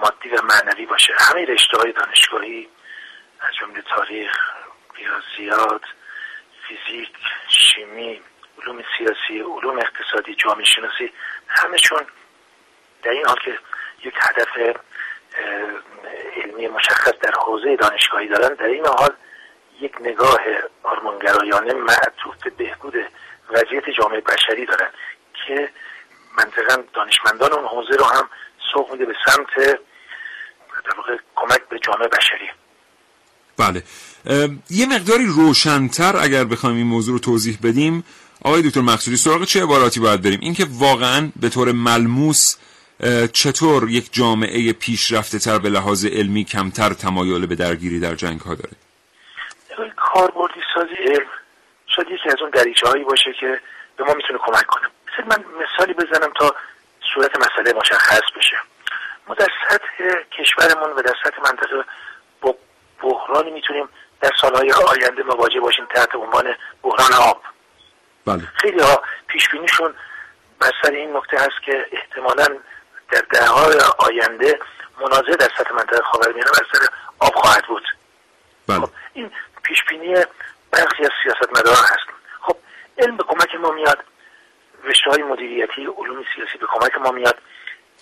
مادی 0.03 0.29
و 0.29 0.43
معنوی 0.43 0.87
باشه. 0.87 1.15
همه 1.19 1.45
رشته 1.45 1.79
های 1.79 1.93
دانشگاهی 1.93 2.69
از 3.41 3.51
جمله 3.61 3.83
تاریخ 3.83 4.33
ریاضیات 4.95 5.83
فیزیک 6.69 7.13
شیمی 7.49 8.23
علوم 8.63 8.85
سیاسی 8.99 9.41
علوم 9.41 9.79
اقتصادی 9.79 10.35
جامعه 10.35 10.65
شناسی 10.65 11.13
همشون 11.49 12.07
در 13.03 13.11
این 13.11 13.27
حال 13.27 13.37
که 13.45 13.59
یک 14.05 14.15
هدف 14.21 14.77
علمی 16.37 16.69
مشخص 16.69 17.13
در 17.23 17.33
حوزه 17.47 17.77
دانشگاهی 17.77 18.29
دارن. 18.29 18.55
در 18.55 18.65
این 18.67 18.87
حال 18.87 19.11
یک 19.81 19.93
نگاه 20.01 20.41
آرمانگرایانه 20.83 21.75
معطوف 21.75 22.35
به 22.45 22.51
بهبود 22.51 22.95
وضعیت 23.51 23.91
جامعه 23.99 24.21
بشری 24.21 24.67
دارن 24.67 24.91
که 25.47 25.69
منطقا 26.39 26.83
دانشمندان 26.95 27.53
اون 27.53 27.65
حوزه 27.65 27.97
رو 27.99 28.05
هم 28.05 28.29
سوق 28.73 28.93
میده 28.93 29.05
به 29.05 29.15
سمت 29.27 29.79
کمک 31.37 31.69
به 31.71 31.79
جامعه 31.79 32.09
بشری. 32.09 32.51
بله. 33.59 33.83
یه 34.71 34.87
مقداری 34.87 35.27
روشنتر 35.27 36.17
اگر 36.17 36.45
بخوایم 36.45 36.77
این 36.77 36.87
موضوع 36.87 37.13
رو 37.13 37.19
توضیح 37.19 37.59
بدیم 37.63 38.05
آقای 38.45 38.63
دکتر 38.63 38.81
مقصودی 38.81 39.17
سراغ 39.17 39.45
چه 39.45 39.63
عباراتی 39.63 40.01
باید 40.01 40.23
بریم؟ 40.23 40.39
اینکه 40.43 40.67
واقعا 40.71 41.31
به 41.41 41.49
طور 41.49 41.73
ملموس 41.73 42.57
چطور 43.33 43.91
یک 43.91 44.13
جامعه 44.13 44.73
پیشرفته 44.73 45.39
تر 45.39 45.59
به 45.59 45.69
لحاظ 45.69 46.07
علمی 46.07 46.45
کمتر 46.45 46.93
تمایل 46.93 47.47
به 47.47 47.55
درگیری 47.55 48.01
در 48.01 48.15
جنگ 48.15 48.41
ها 48.41 48.55
داره؟ 48.55 48.77
کاربردی 49.97 50.61
سازی 50.75 50.95
علم 50.95 51.27
شاید 51.87 52.09
یکی 52.11 52.29
از 52.29 52.41
اون 52.41 52.51
دریچه 52.51 52.89
هایی 52.89 53.05
باشه 53.05 53.33
که 53.41 53.61
به 53.97 54.05
ما 54.05 54.15
می‌تونه 54.15 54.39
کمک 54.39 54.67
کنه. 54.67 54.89
مثل 55.07 55.29
من 55.29 55.45
مثالی 55.63 55.93
بزنم 55.93 56.33
تا 56.41 56.55
صورت 57.15 57.31
مسئله 57.37 57.73
مشخص 57.73 58.23
بشه. 58.37 58.57
ما 59.29 59.35
در 59.35 59.49
سطح 59.69 60.05
کشورمون 60.39 60.91
و 60.97 61.03
در 61.03 61.15
سطح 61.25 61.39
منطقه 61.45 61.85
با 62.41 62.55
بحرانی 63.03 63.51
می‌تونیم 63.51 63.89
در 64.21 64.31
سالهای 64.41 64.73
آینده 64.73 65.23
مواجه 65.23 65.61
باشیم 65.61 65.85
تحت 65.95 66.15
عنوان 66.15 66.55
بحران 66.83 67.13
آب. 67.13 67.43
بله. 68.27 68.43
خیلی 68.55 68.81
ها 68.81 69.03
پیش 69.27 69.49
بینیشون 69.49 69.95
بر 70.59 70.71
سر 70.83 70.91
این 70.91 71.17
نکته 71.17 71.37
هست 71.39 71.63
که 71.65 71.87
احتمالا 71.93 72.47
در 73.11 73.23
دههای 73.31 73.81
آینده 73.99 74.59
مناظره 75.01 75.37
در 75.37 75.49
سطح 75.59 75.73
منطقه 75.75 76.03
خاورمیانه 76.03 76.51
بر 76.51 76.67
سر 76.73 76.87
آب 77.19 77.35
خواهد 77.35 77.67
بود. 77.67 77.83
بله. 78.69 78.81
خب 78.81 78.91
این 79.13 79.31
پیش 79.63 79.85
بینی 79.89 80.15
برخی 80.71 81.03
از 81.03 81.11
سیاستمداران 81.23 81.85
هست. 81.85 82.07
خب 82.41 82.57
علم 82.99 83.17
به 83.17 83.25
کمک 83.25 83.55
ما 83.55 83.71
میاد. 83.71 84.05
رشته 84.85 85.11
های 85.11 85.23
مدیریتی 85.23 85.87
علوم 85.87 86.25
سیاسی 86.35 86.59
به 86.59 86.67
کمک 86.67 86.99
ما 86.99 87.11
میاد. 87.11 87.39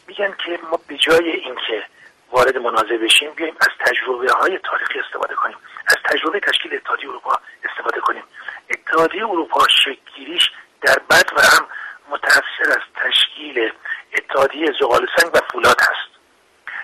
میگن 0.07 0.35
که 0.47 0.59
ما 0.71 0.81
به 0.89 0.97
جای 0.97 1.31
اینکه 1.31 1.85
وارد 2.31 2.59
منازعه 2.59 2.99
بشیم 2.99 3.31
بیایم 3.31 3.57
از 3.61 3.69
تجربه 3.81 4.33
های 4.33 4.59
تاریخی 4.59 4.99
استفاده 4.99 5.35
کنیم. 5.35 5.57
از 5.87 5.97
تجربه 6.05 6.41
تشکیل 6.41 6.75
اتحادیه 6.75 7.09
اروپا 7.09 7.39
استفاده 7.65 8.01
کنیم. 8.01 8.23
اتحادیه 8.71 9.25
اروپا 9.25 9.67
شکلگیریش 9.69 10.51
در 10.83 10.99
بد 11.11 11.31
و 11.37 11.41
هم 11.41 11.67
متأثر 12.09 12.69
از 12.69 12.83
تشکیل 12.97 13.73
اتحادیه 14.15 14.73
زغال 14.81 15.07
سنگ 15.17 15.35
و 15.35 15.39
فولاد 15.53 15.81
هست. 15.81 16.15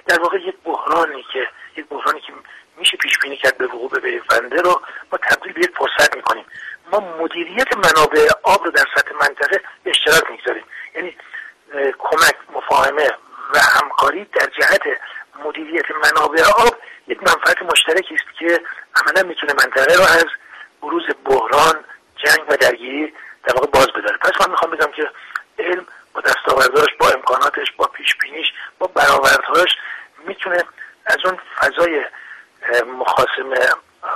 در 0.06 0.20
واقع 0.20 0.38
یک 0.38 0.56
بحرانی 0.64 1.24
که 1.32 1.48
یک 1.76 1.86
بحرانی 1.86 2.20
که 2.20 2.32
میشه 2.76 2.96
پیش 2.96 3.18
بینی 3.22 3.36
کرد 3.36 3.58
به 3.58 3.66
وقوع 3.66 3.90
بپیونده 3.90 4.62
رو 4.62 4.80
ما 5.12 5.18
تبدیل 5.18 5.52
به 5.52 5.60
یک 5.60 5.70
فرصت 5.76 6.16
می‌کنیم. 6.16 6.44
ما 6.92 7.00
مدیریت 7.00 7.76
منابع 7.76 8.28
آب 8.42 8.64
رو 8.64 8.70
در 8.70 8.84
سطح 8.96 9.12
منطقه 9.12 9.60
به 9.84 9.90
اشتراک 9.90 10.30
می‌گذاریم. 10.30 10.64
یعنی 10.94 11.16
کمک 11.98 12.34
مفاهمه 12.54 13.10
و 13.54 13.58
همکاری 13.58 14.24
در 14.24 14.46
جهت 14.46 14.82
مدیریت 15.44 15.90
منابع 15.90 16.42
آب 16.42 16.76
یک 17.08 17.22
منفعت 17.22 17.62
مشترکی 17.62 18.14
است 18.14 18.38
که 18.38 18.60
عملا 18.96 19.28
می‌تونه 19.28 19.52
منطقه 19.52 19.94
رو 19.94 20.02
از 20.02 20.26
بروز 20.82 21.02
بحران 21.24 21.84
جنگ 22.16 22.44
و 22.48 22.56
درگیری 22.56 23.14
در 23.44 23.54
واقع 23.54 23.66
باز 23.66 23.86
بداره. 23.86 24.16
پس 24.16 24.40
من 24.40 24.50
می‌خوام 24.50 24.70
بگم 24.70 24.90
که 24.96 25.10
علم 25.58 25.86
با 26.14 26.20
دستاوردهاش 26.20 26.88
با 27.00 27.08
امکاناتش 27.08 27.72
با 27.76 27.86
پیش 27.86 28.14
بینیش 28.22 28.46
با 28.78 28.86
برآوردهاش 28.86 29.70
می‌تونه 30.26 30.64
از 31.06 31.18
اون 31.24 31.38
فضای 31.58 32.04
مخاسمه 32.98 33.68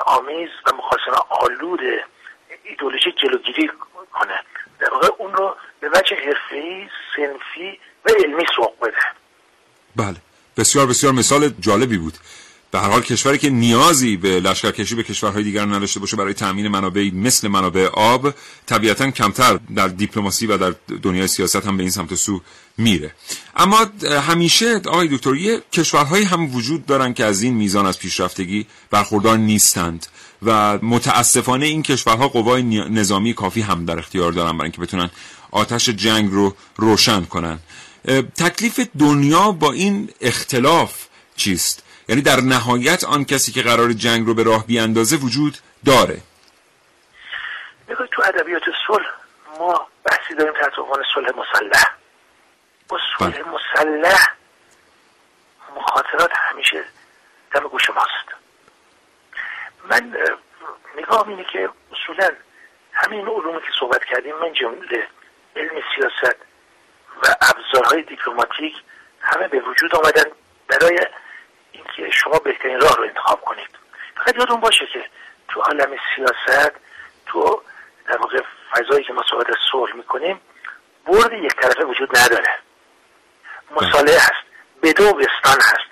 آمیز 0.07 0.49
و 0.67 0.77
مخاسمه 0.77 1.17
آلود 1.29 1.81
ایدولوژی 2.65 3.13
جلوگیری 3.13 3.71
کنه. 4.13 4.41
در 4.79 4.91
واقع 4.91 5.09
اون 5.19 5.35
رو 5.35 5.57
به 5.81 5.89
وجه 5.89 6.17
حرفه‌ای 6.17 6.89
سنفی 7.17 7.81
و 8.05 8.11
علمی 8.25 8.47
سوق 8.57 8.81
بده. 8.81 8.97
بله. 9.97 10.17
بسیار 10.57 10.87
بسیار 10.87 11.13
مثال 11.13 11.49
جالبی 11.61 11.99
بود. 11.99 12.15
به 12.75 12.81
هر 12.81 12.91
حال 12.91 13.03
کشوری 13.03 13.39
که 13.39 13.51
نیازی 13.51 14.17
به 14.17 14.41
لشکرکشی 14.41 14.95
به 14.95 15.03
کشورهای 15.03 15.45
دیگر 15.45 15.65
نداشته 15.65 16.01
باشه 16.01 16.17
برای 16.17 16.35
تامین 16.35 16.69
منابعی 16.69 17.11
مثل 17.11 17.49
منابع 17.49 17.87
آب 17.87 18.35
طبیعتا 18.67 19.11
کمتر 19.11 19.59
در 19.75 19.89
دیپلماسی 19.89 20.47
و 20.47 20.59
در 20.59 20.75
دنیای 21.03 21.27
سیاست 21.27 21.67
هم 21.67 21.77
به 21.77 21.83
این 21.83 21.91
سمت 21.91 22.15
سو 22.15 22.41
میره. 22.79 23.15
اما 23.57 23.87
همیشه 24.27 24.77
آقای 24.77 25.09
دکتر 25.09 25.35
یه 25.35 25.63
کشورهایی 25.73 26.25
هم 26.25 26.55
وجود 26.55 26.87
دارن 26.87 27.15
که 27.15 27.25
از 27.25 27.43
این 27.43 27.55
میزان 27.55 27.87
از 27.87 27.99
پیشرفتگی 27.99 28.67
برخوردار 28.91 29.39
نیستند 29.39 30.07
و 30.43 30.79
متاسفانه 30.83 31.67
این 31.67 31.83
کشورها 31.83 32.29
قوای 32.29 32.63
نظامی 32.91 33.35
کافی 33.35 33.61
هم 33.61 33.85
در 33.85 33.99
اختیار 33.99 34.33
دارن 34.33 34.53
برای 34.53 34.63
اینکه 34.63 34.81
بتونن 34.81 35.11
آتش 35.51 35.89
جنگ 35.89 36.31
رو 36.31 36.55
روشن 36.77 37.25
کنن. 37.25 37.59
تکلیف 38.37 38.81
دنیا 38.99 39.53
با 39.53 39.73
این 39.73 40.09
اختلاف 40.21 40.95
چیست؟ 41.37 41.84
یعنی 42.09 42.23
در 42.23 42.41
نهایت 42.41 43.05
آن 43.05 43.25
کسی 43.25 43.53
که 43.53 43.63
قرار 43.63 43.93
جنگ 43.93 44.27
رو 44.27 44.35
به 44.35 44.43
راه 44.43 44.67
بیاندازه 44.67 45.17
وجود 45.17 45.59
داره. 45.87 46.21
نگاه 47.89 48.07
تو 48.07 48.23
ادبیات 48.25 48.63
صلح 48.87 49.07
ما 49.59 49.87
بحثی 50.05 50.35
داریم 50.35 50.53
تحت 50.53 50.79
عنوان 50.79 51.03
صلح 51.15 51.29
مسلح. 51.29 51.85
با 52.89 52.99
صلح 53.19 53.31
بله. 53.31 53.45
مسلح 53.45 54.35
مخاطرات 55.77 56.31
همیشه 56.35 56.85
دم 57.55 57.69
گوش 57.69 57.91
ماست. 57.91 58.45
من 59.91 60.17
نگاه 60.99 61.29
اینه 61.29 61.45
که 61.53 61.69
اصولا 61.93 62.31
همین 62.93 63.21
علومی 63.21 63.61
که 63.61 63.73
صحبت 63.81 64.05
کردیم 64.05 64.35
من 64.37 64.53
جمله 64.53 65.09
علم 65.57 65.83
سیاست 65.95 66.37
و 67.23 67.27
ابزارهای 67.41 68.03
دیپلماتیک 68.03 68.75
همه 69.21 69.49
به 69.49 69.61
وجود 69.61 69.95
آمدن 69.97 70.25
برای 70.69 70.99
اینکه 71.85 72.11
شما 72.17 72.39
بهترین 72.39 72.81
راه 72.81 72.97
رو 72.97 73.05
انتخاب 73.05 73.41
کنید. 73.41 73.69
فقط 74.17 74.37
یادون 74.37 74.61
باشه 74.61 74.87
که 74.93 75.05
تو 75.49 75.61
عالم 75.61 75.97
سیاست 76.17 76.73
تو 77.27 77.63
در 78.07 78.17
واقع 78.17 78.41
فضایی 78.71 79.05
که 79.05 79.13
ما 79.13 79.23
صحبت 79.31 79.47
صلح 79.73 79.95
می‌کنیم 79.95 80.41
برد 81.07 81.33
یک 81.33 81.55
طرفه 81.55 81.85
وجود 81.85 82.19
نداره. 82.19 82.59
مصالحه 83.71 84.19
هست 84.19 84.45
بدو 84.83 85.13
بستان 85.13 85.61
هست. 85.61 85.91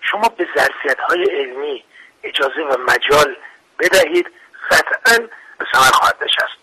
شما 0.00 0.28
به 0.28 0.48
ظرفیت 0.56 0.98
های 1.00 1.24
علمی 1.24 1.84
اجازه 2.22 2.62
و 2.62 2.76
مجال 2.78 3.36
بدهید 3.78 4.30
قطعا 4.70 5.18
به 5.58 5.66
ثمر 5.72 5.90
خواهد 5.92 6.16
نشست. 6.24 6.58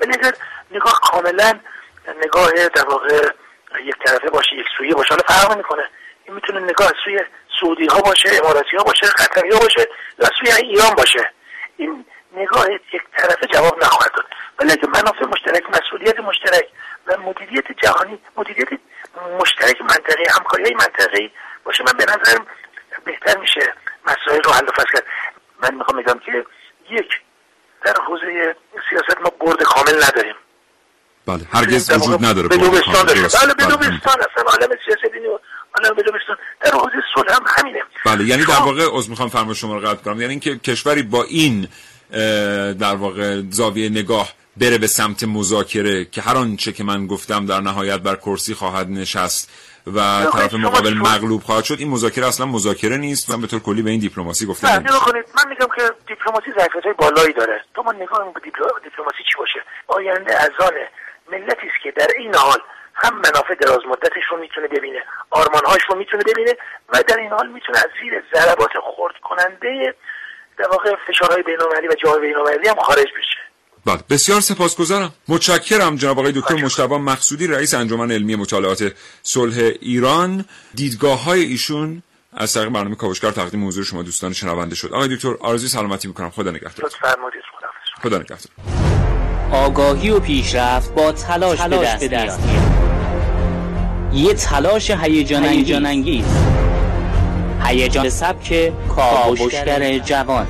ولی 0.00 0.12
اگر 0.12 0.32
نگاه 0.70 1.00
کاملا 1.02 1.60
نگاه 2.24 2.52
در 2.52 2.84
واقع 2.84 3.28
یک 3.80 3.96
طرفه 4.04 4.30
باشه 4.30 4.56
یک 4.56 4.66
سویه 4.78 4.94
باشه. 4.94 5.08
حالا 5.08 5.22
فرق 5.26 5.56
می‌کنه 5.56 5.90
این 6.24 6.34
می‌تونه 6.34 6.60
نگاه 6.60 6.92
سوی 7.04 7.20
سعودی 7.60 7.86
ها 7.86 8.00
باشه 8.00 8.28
اماراتی 8.42 8.76
ها 8.76 8.84
باشه 8.84 9.06
قطری 9.06 9.50
ها 9.50 9.58
باشه 9.58 9.88
و 10.18 10.24
سوی 10.38 10.68
ایران 10.68 10.94
باشه. 10.94 11.30
این 11.76 12.04
نگاه 12.36 12.66
یک 12.72 13.02
طرفه 13.16 13.46
جواب 13.46 13.84
نخواهد 13.84 14.12
داد. 14.16 14.26
ولی 14.58 14.72
اگه 14.72 14.86
منافع 14.88 15.24
مشترک 15.24 15.62
مسئولیت 15.70 16.20
مشترک 16.20 16.68
و 17.06 17.16
مدیریت 17.16 17.64
جهانی 17.82 18.18
مدیریت 18.36 18.68
مشترک 19.40 19.80
منطقه 19.80 20.22
همکاری 20.38 20.74
منطقه 20.74 21.30
باشه 21.64 21.84
من 21.84 21.92
به 21.98 22.04
نظرم 22.04 22.46
بهتر 23.04 23.38
میشه 23.38 23.74
مسائل 24.06 24.42
رو 24.42 24.52
حل 24.52 24.64
و 24.64 24.72
فصل 24.72 24.92
کرد. 24.92 25.04
من 25.62 25.74
می‌خوام 25.74 26.02
بگم 26.02 26.18
که 26.18 26.44
یک 26.90 27.08
در 27.84 27.94
حوزه 28.06 28.56
سیاست 28.90 29.20
ما 29.20 29.30
برد 29.40 29.62
کامل 29.62 30.04
نداریم. 30.04 30.34
بله 31.26 31.40
هرگز 31.52 31.90
وجود 31.90 32.24
نداره 32.24 32.48
به 32.48 32.56
داشته 32.56 33.38
بله 33.38 33.54
به 33.54 33.64
دوبستان 33.64 34.16
اصلا 34.20 34.44
عالم 34.46 34.76
سیاست 34.86 35.12
دینی 35.12 35.26
در 36.60 36.70
حوزه 36.70 37.02
صلح 37.14 37.34
هم 37.34 37.44
همینه. 37.46 37.80
بله 38.06 38.24
یعنی 38.24 38.44
در 38.44 38.54
واقع 38.54 38.96
از 38.96 39.10
می‌خوام 39.10 39.28
فرما 39.28 39.54
شما 39.54 39.74
رو 39.74 39.80
قطع 39.88 40.02
کنم. 40.02 40.20
یعنی 40.20 40.30
اینکه 40.30 40.58
کشوری 40.58 41.02
با 41.02 41.24
این 41.24 41.68
در 42.80 42.94
واقع 42.94 43.42
زاویه 43.50 43.88
نگاه 43.88 44.32
بره 44.56 44.78
به 44.78 44.86
سمت 44.86 45.24
مذاکره 45.24 46.04
که 46.04 46.20
هر 46.22 46.36
آنچه 46.36 46.72
که 46.72 46.84
من 46.84 47.06
گفتم 47.06 47.46
در 47.46 47.60
نهایت 47.60 48.00
بر 48.00 48.16
کرسی 48.16 48.54
خواهد 48.54 48.88
نشست 48.88 49.50
و 49.86 50.26
طرف 50.32 50.54
مقابل 50.54 50.94
مغلوب 50.94 51.42
خواهد 51.42 51.64
شد 51.64 51.76
این 51.78 51.88
مذاکره 51.88 52.26
اصلا 52.26 52.46
مذاکره 52.46 52.96
نیست 52.96 53.30
من 53.30 53.40
به 53.40 53.46
طور 53.46 53.60
کلی 53.60 53.82
به 53.82 53.90
این 53.90 54.00
دیپلماسی 54.00 54.46
گفتم 54.46 54.84
کنید 54.84 55.24
من 55.36 55.48
میگم 55.48 55.68
که 55.76 55.82
دیپلماسی 56.08 56.46
ظرفیت‌های 56.58 56.92
بالایی 56.98 57.32
داره. 57.32 57.64
تو 57.74 57.82
ما 57.82 57.92
نگاه 57.92 58.32
به 58.34 58.40
دیپلماسی 58.84 59.18
چی 59.18 59.38
باشه؟ 59.38 59.60
آینده 59.86 60.34
از 60.42 60.50
آن 60.60 60.72
ملتی 61.32 61.66
است 61.66 61.82
که 61.82 61.90
در 61.96 62.08
این 62.18 62.34
حال 62.34 62.58
هم 63.02 63.14
منافع 63.14 63.54
دراز 63.54 63.78
مدتش 63.88 64.24
رو 64.30 64.40
می‌تونه 64.40 64.68
ببینه 64.68 64.98
آرمانهاش 65.30 65.80
رو 65.88 65.96
می‌تونه 65.96 66.22
ببینه 66.22 66.56
و 66.88 67.02
در 67.08 67.16
این 67.16 67.30
حال 67.30 67.48
می‌تونه 67.48 67.78
از 67.78 67.90
زیر 68.02 68.12
ضربات 68.34 68.70
خرد 68.96 69.14
کننده 69.22 69.94
در 70.58 70.68
واقع 70.68 70.90
فشارهای 71.08 71.42
بین‌المللی 71.42 71.88
و 71.88 71.94
جاهای 72.04 72.20
بین‌المللی 72.20 72.68
هم 72.68 72.76
خارج 72.80 73.06
بشه. 73.18 73.40
بله 73.86 73.98
بسیار 74.10 74.40
سپاسگزارم. 74.40 75.12
متشکرم 75.28 75.96
جناب 75.96 76.18
آقای 76.18 76.32
دکتر 76.32 76.54
مشتبه 76.54 76.98
مقصودی 76.98 77.46
رئیس 77.46 77.74
انجمن 77.74 78.10
علمی 78.12 78.36
مطالعات 78.36 78.92
صلح 79.22 79.56
ایران. 79.80 80.44
دیدگاه 80.74 81.24
های 81.24 81.40
ایشون 81.40 82.02
از 82.36 82.54
طریق 82.54 82.68
برنامه 82.68 82.96
کاوشگر 82.96 83.30
تقدیم 83.30 83.66
حضور 83.66 83.84
شما 83.84 84.02
دوستان 84.02 84.32
شنونده 84.32 84.74
شد. 84.74 84.92
آقای 84.92 85.16
دکتر 85.16 85.34
آرزوی 85.40 85.68
سلامتی 85.68 86.08
می‌کنم. 86.08 86.30
خدا 86.30 86.50
نگهدار. 86.50 86.90
خدا 88.02 88.18
نگهدار. 88.18 88.38
آگاهی 89.52 90.10
و 90.10 90.20
پیشرفت 90.20 90.94
با 90.94 91.12
تلاش, 91.12 91.58
تلاش 91.58 92.00
به 92.00 92.08
دست. 92.08 92.40
میاد 92.40 92.89
یه 94.14 94.34
تلاش 94.34 94.90
هیجان 94.90 95.86
انگیز. 95.86 96.24
هیجان 97.64 98.08
سبک 98.08 98.72
کاوشگر 98.88 99.98
جوان. 99.98 100.46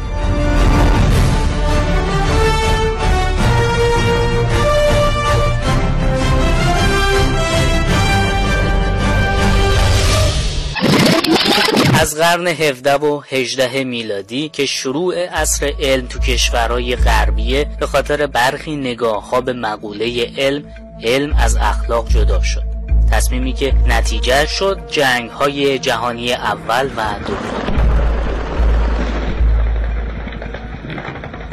از 12.01 12.17
قرن 12.17 12.47
17 12.47 12.95
و 12.95 13.23
18 13.31 13.85
میلادی 13.85 14.49
که 14.49 14.67
شروع 14.67 15.27
عصر 15.27 15.73
علم 15.81 16.07
تو 16.07 16.19
کشورهای 16.19 16.97
غربیه 16.97 17.67
به 17.81 17.87
خاطر 17.87 18.27
برخی 18.27 18.77
نگاه 18.77 19.31
ها 19.31 19.41
به 19.41 19.53
مقوله 19.53 20.31
علم 20.39 20.65
علم 21.03 21.37
از 21.39 21.57
اخلاق 21.57 22.09
جدا 22.09 22.43
شد. 22.43 22.70
تصمیمی 23.11 23.53
که 23.53 23.75
نتیجه 23.87 24.47
شد 24.47 24.79
جنگ 24.91 25.31
های 25.31 25.79
جهانی 25.79 26.33
اول 26.33 26.91
و 26.97 27.19
دوم. 27.27 27.71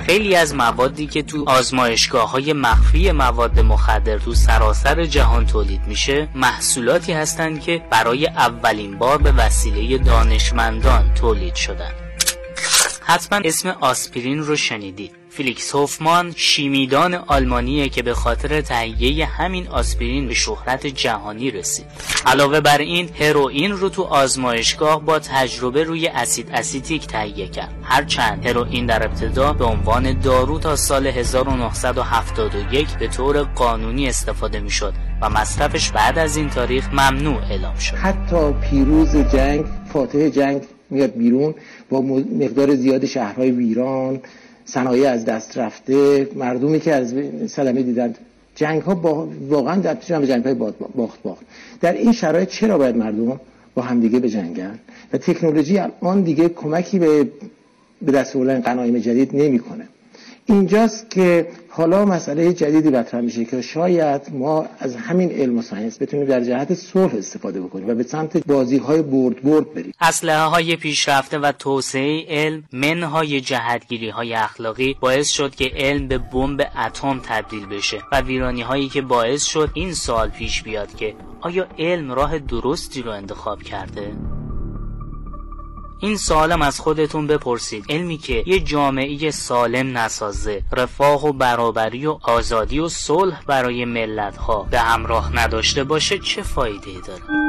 خیلی 0.07 0.35
از 0.35 0.55
موادی 0.55 1.07
که 1.07 1.23
تو 1.23 1.43
آزمایشگاه 1.47 2.31
های 2.31 2.53
مخفی 2.53 3.11
مواد 3.11 3.59
مخدر 3.59 4.17
تو 4.17 4.33
سراسر 4.33 5.05
جهان 5.05 5.45
تولید 5.45 5.81
میشه 5.87 6.27
محصولاتی 6.35 7.13
هستند 7.13 7.61
که 7.61 7.81
برای 7.89 8.27
اولین 8.27 8.97
بار 8.97 9.17
به 9.17 9.31
وسیله 9.31 9.97
دانشمندان 9.97 11.13
تولید 11.13 11.55
شدن. 11.55 11.91
حتما 13.01 13.39
اسم 13.43 13.69
آسپرین 13.69 14.39
رو 14.39 14.55
شنیدید. 14.55 15.26
فیلیکس 15.37 15.75
هوفمان 15.75 16.33
شیمیدان 16.35 17.13
آلمانیه 17.13 17.89
که 17.89 18.03
به 18.03 18.13
خاطر 18.13 18.61
تهیه 18.61 19.25
همین 19.25 19.67
آسپرین 19.67 20.27
به 20.27 20.33
شهرت 20.33 20.87
جهانی 20.87 21.51
رسید. 21.51 21.85
علاوه 22.25 22.61
بر 22.61 22.77
این 22.77 23.09
هروئین 23.19 23.71
رو 23.71 23.89
تو 23.89 24.03
آزمایشگاه 24.03 25.05
با 25.05 25.19
تجربه 25.19 25.83
روی 25.83 26.07
اسید 26.07 26.49
اسیتیک 26.53 27.07
تهیه 27.07 27.47
کرد. 27.47 27.73
هرچند 27.83 28.45
هروئین 28.45 28.85
در 28.85 29.05
ابتدا 29.05 29.53
به 29.53 29.65
عنوان 29.65 30.19
دارو 30.19 30.59
تا 30.59 30.75
سال 30.75 31.07
1971 31.07 32.87
به 32.99 33.07
طور 33.07 33.43
قانونی 33.43 34.07
استفاده 34.07 34.59
می‌شد 34.59 34.93
و 35.21 35.29
مصرفش 35.29 35.91
بعد 35.91 36.19
از 36.19 36.37
این 36.37 36.49
تاریخ 36.49 36.89
ممنوع 36.89 37.41
اعلام 37.49 37.75
شد. 37.75 37.95
حتی 37.95 38.53
پیروز 38.69 39.17
جنگ 39.17 39.65
فاتح 39.93 40.29
جنگ 40.29 40.61
میاد 40.89 41.13
بیرون 41.13 41.55
با 41.89 42.01
مقدار 42.41 42.75
زیاد 42.75 43.05
شهرهای 43.05 43.51
ویران 43.51 44.19
صنایع 44.67 45.09
از 45.09 45.25
دست 45.25 45.57
رفته 45.57 46.27
مردمی 46.35 46.79
که 46.79 46.95
از 46.95 47.13
صدمه 47.47 47.81
دیدن. 47.83 48.15
جنگ 48.55 48.81
ها 48.81 48.95
با 48.95 49.29
واقعا 49.49 49.75
در 49.75 49.93
به 49.93 50.27
جنگ 50.27 50.43
های 50.43 50.53
باخت 50.95 51.21
باخت. 51.23 51.45
در 51.81 51.93
این 51.93 52.11
شرایط 52.11 52.49
چرا 52.49 52.77
باید 52.77 52.97
مردم 52.97 53.39
با 53.75 53.81
همدیگه 53.81 54.19
به 54.19 54.29
جنگن 54.29 54.79
و 55.13 55.17
تکنولوژی 55.17 55.79
الان 55.79 56.21
دیگه 56.21 56.49
کمکی 56.49 56.99
به 56.99 57.27
به 58.01 58.11
دست 58.11 58.35
آوردن 58.35 58.59
قنایم 58.61 58.97
جدید 58.99 59.35
نمی‌کنه. 59.35 59.87
اینجاست 60.49 61.09
که 61.09 61.47
حالا 61.69 62.05
مسئله 62.05 62.53
جدیدی 62.53 62.89
مطرح 62.89 63.21
میشه 63.21 63.45
که 63.45 63.61
شاید 63.61 64.21
ما 64.31 64.65
از 64.79 64.95
همین 64.95 65.31
علم 65.31 65.57
و 65.57 65.61
ساینس 65.61 66.01
بتونیم 66.01 66.25
در 66.25 66.43
جهت 66.43 66.73
صلح 66.73 67.15
استفاده 67.15 67.61
بکنیم 67.61 67.89
و 67.89 67.95
به 67.95 68.03
سمت 68.03 68.47
بازی 68.47 68.77
های 68.77 69.01
برد 69.01 69.41
برد 69.43 69.73
بریم 69.73 69.93
اسلحه 70.01 70.43
های 70.43 70.75
پیشرفته 70.75 71.39
و 71.39 71.51
توسعه 71.51 72.25
علم 72.29 72.63
منهای 72.71 73.41
جهتگیری 73.41 74.09
های 74.09 74.33
اخلاقی 74.33 74.95
باعث 74.99 75.29
شد 75.29 75.55
که 75.55 75.71
علم 75.75 76.07
به 76.07 76.17
بمب 76.17 76.61
اتم 76.85 77.19
تبدیل 77.23 77.65
بشه 77.65 77.97
و 78.11 78.21
ویرانی 78.21 78.61
هایی 78.61 78.89
که 78.89 79.01
باعث 79.01 79.43
شد 79.43 79.69
این 79.73 79.93
سال 79.93 80.29
پیش 80.29 80.63
بیاد 80.63 80.95
که 80.95 81.15
آیا 81.41 81.67
علم 81.79 82.11
راه 82.11 82.39
درستی 82.39 83.01
رو 83.01 83.11
انتخاب 83.11 83.63
کرده؟ 83.63 84.11
این 85.99 86.17
سالم 86.17 86.61
از 86.61 86.79
خودتون 86.79 87.27
بپرسید. 87.27 87.85
علمی 87.89 88.17
که 88.17 88.43
یه 88.45 88.59
جامعه 88.59 89.31
سالم 89.31 89.97
نسازه 89.97 90.61
رفاه 90.77 91.27
و 91.27 91.33
برابری 91.33 92.05
و 92.05 92.17
آزادی 92.21 92.79
و 92.79 92.89
صلح 92.89 93.43
برای 93.47 93.85
ملت 93.85 94.37
ها 94.37 94.67
به 94.71 94.79
همراه 94.79 95.35
نداشته 95.35 95.83
باشه 95.83 96.19
چه 96.19 96.43
فایده 96.43 96.91
داره؟ 97.07 97.47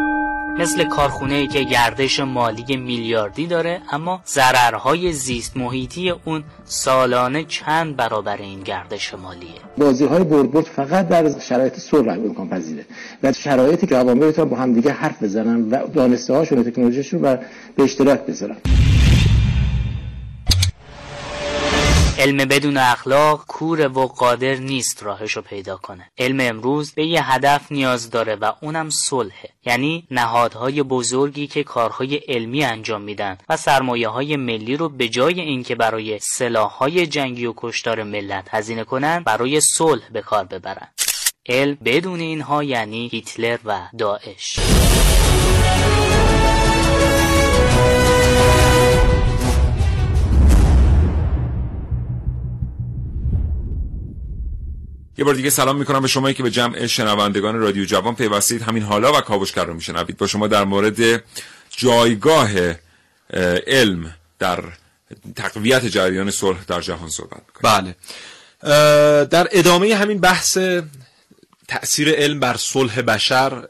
مثل 0.58 0.84
کارخونه 0.84 1.34
ای 1.34 1.46
که 1.46 1.62
گردش 1.62 2.20
مالی 2.20 2.76
میلیاردی 2.76 3.46
داره 3.46 3.80
اما 3.92 4.20
ضررهای 4.26 5.12
زیست 5.12 5.56
محیطی 5.56 6.10
اون 6.10 6.44
سالانه 6.64 7.44
چند 7.44 7.96
برابر 7.96 8.36
این 8.36 8.60
گردش 8.60 9.14
مالیه؟ 9.14 9.50
بازی 9.78 10.04
های 10.04 10.62
فقط 10.62 11.08
در 11.08 11.38
شرایط 11.38 11.78
صلح 11.78 12.12
امکان 12.12 12.48
پذیره. 12.48 12.84
و 13.22 13.32
شرایطی 13.32 13.86
که 13.86 13.96
عوامل 13.96 14.30
با 14.30 14.56
همدیگه 14.56 14.92
حرف 14.92 15.22
بزنن 15.22 15.70
و 15.70 15.86
دانسته 15.86 16.34
هاشون 16.34 16.58
و 16.58 16.62
تکنولوژیشون 16.62 17.22
و 17.22 17.36
به 17.76 17.82
اشتراک 17.82 18.26
بذارن 18.38 18.56
علم 22.18 22.36
بدون 22.36 22.76
اخلاق 22.76 23.44
کوره 23.46 23.88
و 23.88 24.06
قادر 24.06 24.54
نیست 24.54 25.02
راهشو 25.02 25.42
پیدا 25.42 25.76
کنه. 25.76 26.10
علم 26.18 26.40
امروز 26.40 26.92
به 26.92 27.06
یه 27.06 27.32
هدف 27.32 27.72
نیاز 27.72 28.10
داره 28.10 28.36
و 28.36 28.52
اونم 28.62 28.90
صلحه 28.90 29.50
یعنی 29.66 30.06
نهادهای 30.10 30.82
بزرگی 30.82 31.46
که 31.46 31.64
کارهای 31.64 32.16
علمی 32.16 32.64
انجام 32.64 33.02
میدن 33.02 33.38
و 33.48 33.56
سرمایه 33.56 34.08
های 34.08 34.36
ملی 34.36 34.76
رو 34.76 34.88
به 34.88 35.08
جای 35.08 35.40
اینکه 35.40 35.74
برای 35.74 36.18
سلاحهای 36.18 37.06
جنگی 37.06 37.46
و 37.46 37.54
کشتار 37.56 38.02
ملت 38.02 38.48
هزینه 38.50 38.84
کنن 38.84 39.22
برای 39.22 39.60
صلح 39.60 40.08
به 40.12 40.22
کار 40.22 40.44
ببرن. 40.44 40.88
علم 41.48 41.78
بدون 41.84 42.20
اینها 42.20 42.64
یعنی 42.64 43.08
هیتلر 43.12 43.58
و 43.64 43.80
داعش. 43.98 44.58
یه 55.18 55.24
بار 55.24 55.34
دیگه 55.34 55.50
سلام 55.50 55.76
می‌کنم 55.76 56.02
به 56.02 56.08
شمایی 56.08 56.34
که 56.34 56.42
به 56.42 56.50
جمع 56.50 56.86
شنوندگان 56.86 57.58
رادیو 57.58 57.84
جوان 57.84 58.14
پیوستید. 58.14 58.62
همین 58.62 58.82
حالا 58.82 59.12
و 59.12 59.20
کاوشگر 59.20 59.64
رو 59.64 59.74
میشنوید. 59.74 60.16
با 60.16 60.26
شما 60.26 60.46
در 60.46 60.64
مورد 60.64 61.24
جایگاه 61.70 62.50
علم 63.66 64.14
در 64.38 64.64
تقویت 65.36 65.86
جریان 65.86 66.30
صلح 66.30 66.64
در 66.64 66.80
جهان 66.80 67.10
صحبت 67.10 67.42
می‌کنیم. 67.46 67.94
بله. 68.62 69.24
در 69.24 69.48
ادامه 69.52 69.94
همین 69.94 70.18
بحث 70.18 70.58
تأثیر 71.68 72.10
علم 72.10 72.40
بر 72.40 72.56
صلح 72.56 73.02
بشر 73.02 73.68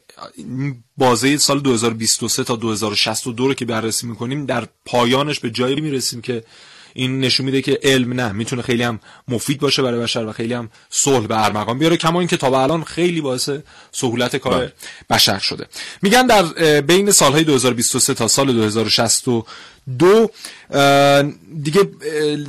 بازه 0.96 1.36
سال 1.36 1.60
2023 1.60 2.44
تا 2.44 2.56
2062 2.56 3.48
رو 3.48 3.54
که 3.54 3.64
بررسی 3.64 4.06
می‌کنیم 4.06 4.46
در 4.46 4.66
پایانش 4.84 5.40
به 5.40 5.50
جایی 5.50 5.80
می‌رسیم 5.80 6.22
که 6.22 6.44
این 6.94 7.20
نشون 7.20 7.46
میده 7.46 7.62
که 7.62 7.78
علم 7.82 8.12
نه 8.12 8.32
می‌تونه 8.32 8.62
خیلی 8.62 8.82
هم 8.82 9.00
مفید 9.28 9.60
باشه 9.60 9.82
برای 9.82 10.00
بشر 10.00 10.26
و 10.26 10.32
خیلی 10.32 10.54
هم 10.54 10.70
صلح 10.90 11.26
به 11.26 11.44
ارمغان 11.44 11.78
بیاره 11.78 11.96
کما 11.96 12.20
اینکه 12.20 12.36
تا 12.36 12.50
به 12.50 12.58
الان 12.58 12.84
خیلی 12.84 13.20
باعث 13.20 13.50
سهولت 13.92 14.36
کار 14.36 14.58
بله. 14.58 14.72
بشر 15.10 15.38
شده 15.38 15.66
میگن 16.02 16.26
در 16.26 16.42
بین 16.80 17.10
سالهای 17.10 17.44
2023 17.44 18.14
تا 18.14 18.28
سال 18.28 18.70
2062 19.98 20.30
دیگه 21.62 21.88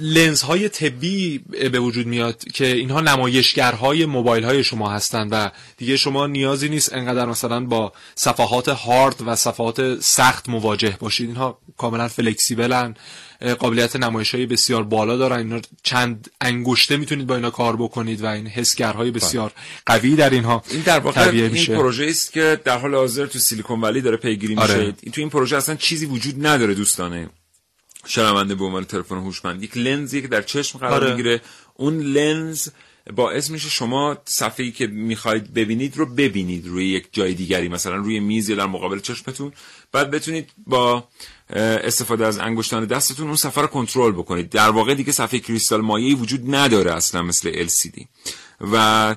لنز 0.02 0.42
های 0.42 0.70
طبی 0.70 1.38
به 1.72 1.80
وجود 1.80 2.08
میاد 2.08 2.44
که 2.54 2.68
اینها 2.68 3.02
نمایشگرهای 3.02 4.06
موبایل 4.06 4.44
های 4.44 4.64
شما 4.64 4.90
هستند 4.90 5.30
و 5.32 5.52
دیگه 5.78 5.98
شما 5.98 6.28
نیازی 6.28 6.70
نیست 6.70 6.94
انقدر 6.94 7.26
مثلا 7.26 7.66
با 7.66 7.94
صفحات 8.16 8.70
هارد 8.70 9.16
و 9.26 9.36
صفحات 9.36 10.00
سخت 10.00 10.50
مواجه 10.50 10.98
باشید. 11.00 11.28
اینها 11.28 11.58
کاملا 11.78 12.08
فلکسیبلن 12.08 12.96
قابلیت 13.60 13.96
نمایش 13.96 14.36
های 14.36 14.46
بسیار 14.46 14.84
بالا 14.84 15.18
دارن. 15.18 15.38
اینا 15.38 15.62
چند 15.84 16.30
انگشته 16.42 16.98
می‌تونید 16.98 17.28
با 17.28 17.36
اینا 17.36 17.50
کار 17.50 17.76
بکنید 17.76 18.22
و 18.22 18.26
این 18.26 18.48
حسگرهای 18.48 19.12
بسیار 19.12 19.52
قوی 19.86 20.16
در 20.16 20.30
اینها 20.30 20.64
این 20.70 20.82
در 20.82 21.00
واقع 21.00 21.30
این 21.30 21.66
پروژه 21.66 22.06
است 22.06 22.34
که 22.34 22.60
در 22.64 22.78
حال 22.78 22.96
حاضر 22.96 23.26
تو 23.26 23.40
سیلیکون 23.40 23.82
ولی 23.82 24.02
داره 24.02 24.18
پیگیری 24.18 24.56
میشه. 24.56 24.74
آره. 24.74 24.92
تو 24.92 25.22
این 25.22 25.30
پروژه 25.30 25.58
اصلا 25.58 25.76
چیزی 25.76 26.06
وجود 26.06 26.48
نداره 26.48 26.74
دوستانه. 26.74 27.29
شنونده 28.10 28.56
به 28.56 28.66
عنوان 28.66 28.86
تلفن 28.86 29.16
هوشمند. 29.16 29.64
یک 29.64 29.78
لنزی 29.78 30.22
که 30.22 30.28
در 30.28 30.42
چشم 30.42 30.80
قرار 30.80 30.94
آره. 30.94 31.10
می‌گیره. 31.10 31.42
اون 31.74 32.00
لنز 32.00 32.70
باعث 33.16 33.50
میشه 33.50 33.70
شما 33.70 34.18
صفحه‌ای 34.26 34.72
که 34.72 34.88
می‌خواید 34.88 35.54
ببینید 35.54 35.98
رو 35.98 36.06
ببینید 36.06 36.68
روی 36.68 36.86
یک 36.86 37.08
جای 37.12 37.34
دیگری 37.34 37.70
مثلا 37.70 37.96
روی 37.96 38.20
میز 38.20 38.50
یا 38.50 38.56
در 38.56 38.66
مقابل 38.66 39.00
چشمتون. 39.00 39.52
بعد 39.92 40.12
بتونید 40.12 40.50
با 40.68 41.08
استفاده 41.50 42.28
از 42.28 42.40
انگشتان 42.40 42.86
دستتون 42.86 43.28
اون 43.28 43.36
صفحه 43.36 43.62
رو 43.62 43.68
کنترل 43.68 44.12
بکنید. 44.12 44.50
در 44.50 44.70
واقع 44.70 44.94
دیگه 44.94 45.12
صفحه 45.12 45.40
کریستال 45.40 45.82
مایعی 45.82 46.16
وجود 46.16 46.56
نداره 46.56 46.94
اصلا 46.94 47.22
مثل 47.22 47.68
LCD 47.68 48.04
و 48.72 49.16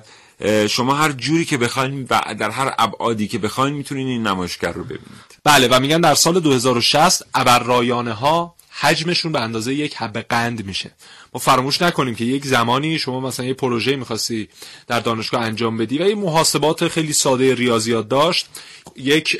شما 0.67 0.93
هر 0.95 1.11
جوری 1.11 1.45
که 1.45 1.57
بخواید 1.57 2.07
و 2.09 2.35
در 2.39 2.49
هر 2.49 2.75
ابعادی 2.77 3.27
که 3.27 3.37
بخواید 3.37 3.73
می‌تونید 3.73 4.07
این 4.07 4.27
نمایشگر 4.27 4.71
رو 4.71 4.83
ببینید. 4.83 5.39
بله 5.43 5.67
و 5.67 5.79
میگن 5.79 6.01
در 6.01 6.15
سال 6.15 6.39
2060 6.39 7.23
ابررایانه 7.35 8.13
ها 8.13 8.55
حجمشون 8.75 9.31
به 9.31 9.39
اندازه 9.39 9.73
یک 9.73 9.95
حب 9.95 10.17
قند 10.17 10.65
میشه. 10.65 10.91
ما 11.33 11.39
فراموش 11.39 11.81
نکنیم 11.81 12.15
که 12.15 12.25
یک 12.25 12.45
زمانی 12.45 12.99
شما 12.99 13.19
مثلا 13.19 13.45
یه 13.45 13.53
پروژه 13.53 13.95
می‌خواستی 13.95 14.49
در 14.87 14.99
دانشگاه 14.99 15.41
انجام 15.41 15.77
بدی 15.77 15.97
و 15.97 16.07
یه 16.07 16.15
محاسبات 16.15 16.87
خیلی 16.87 17.13
ساده 17.13 17.55
ریاضیات 17.55 18.09
داشت. 18.09 18.47
یک 18.95 19.37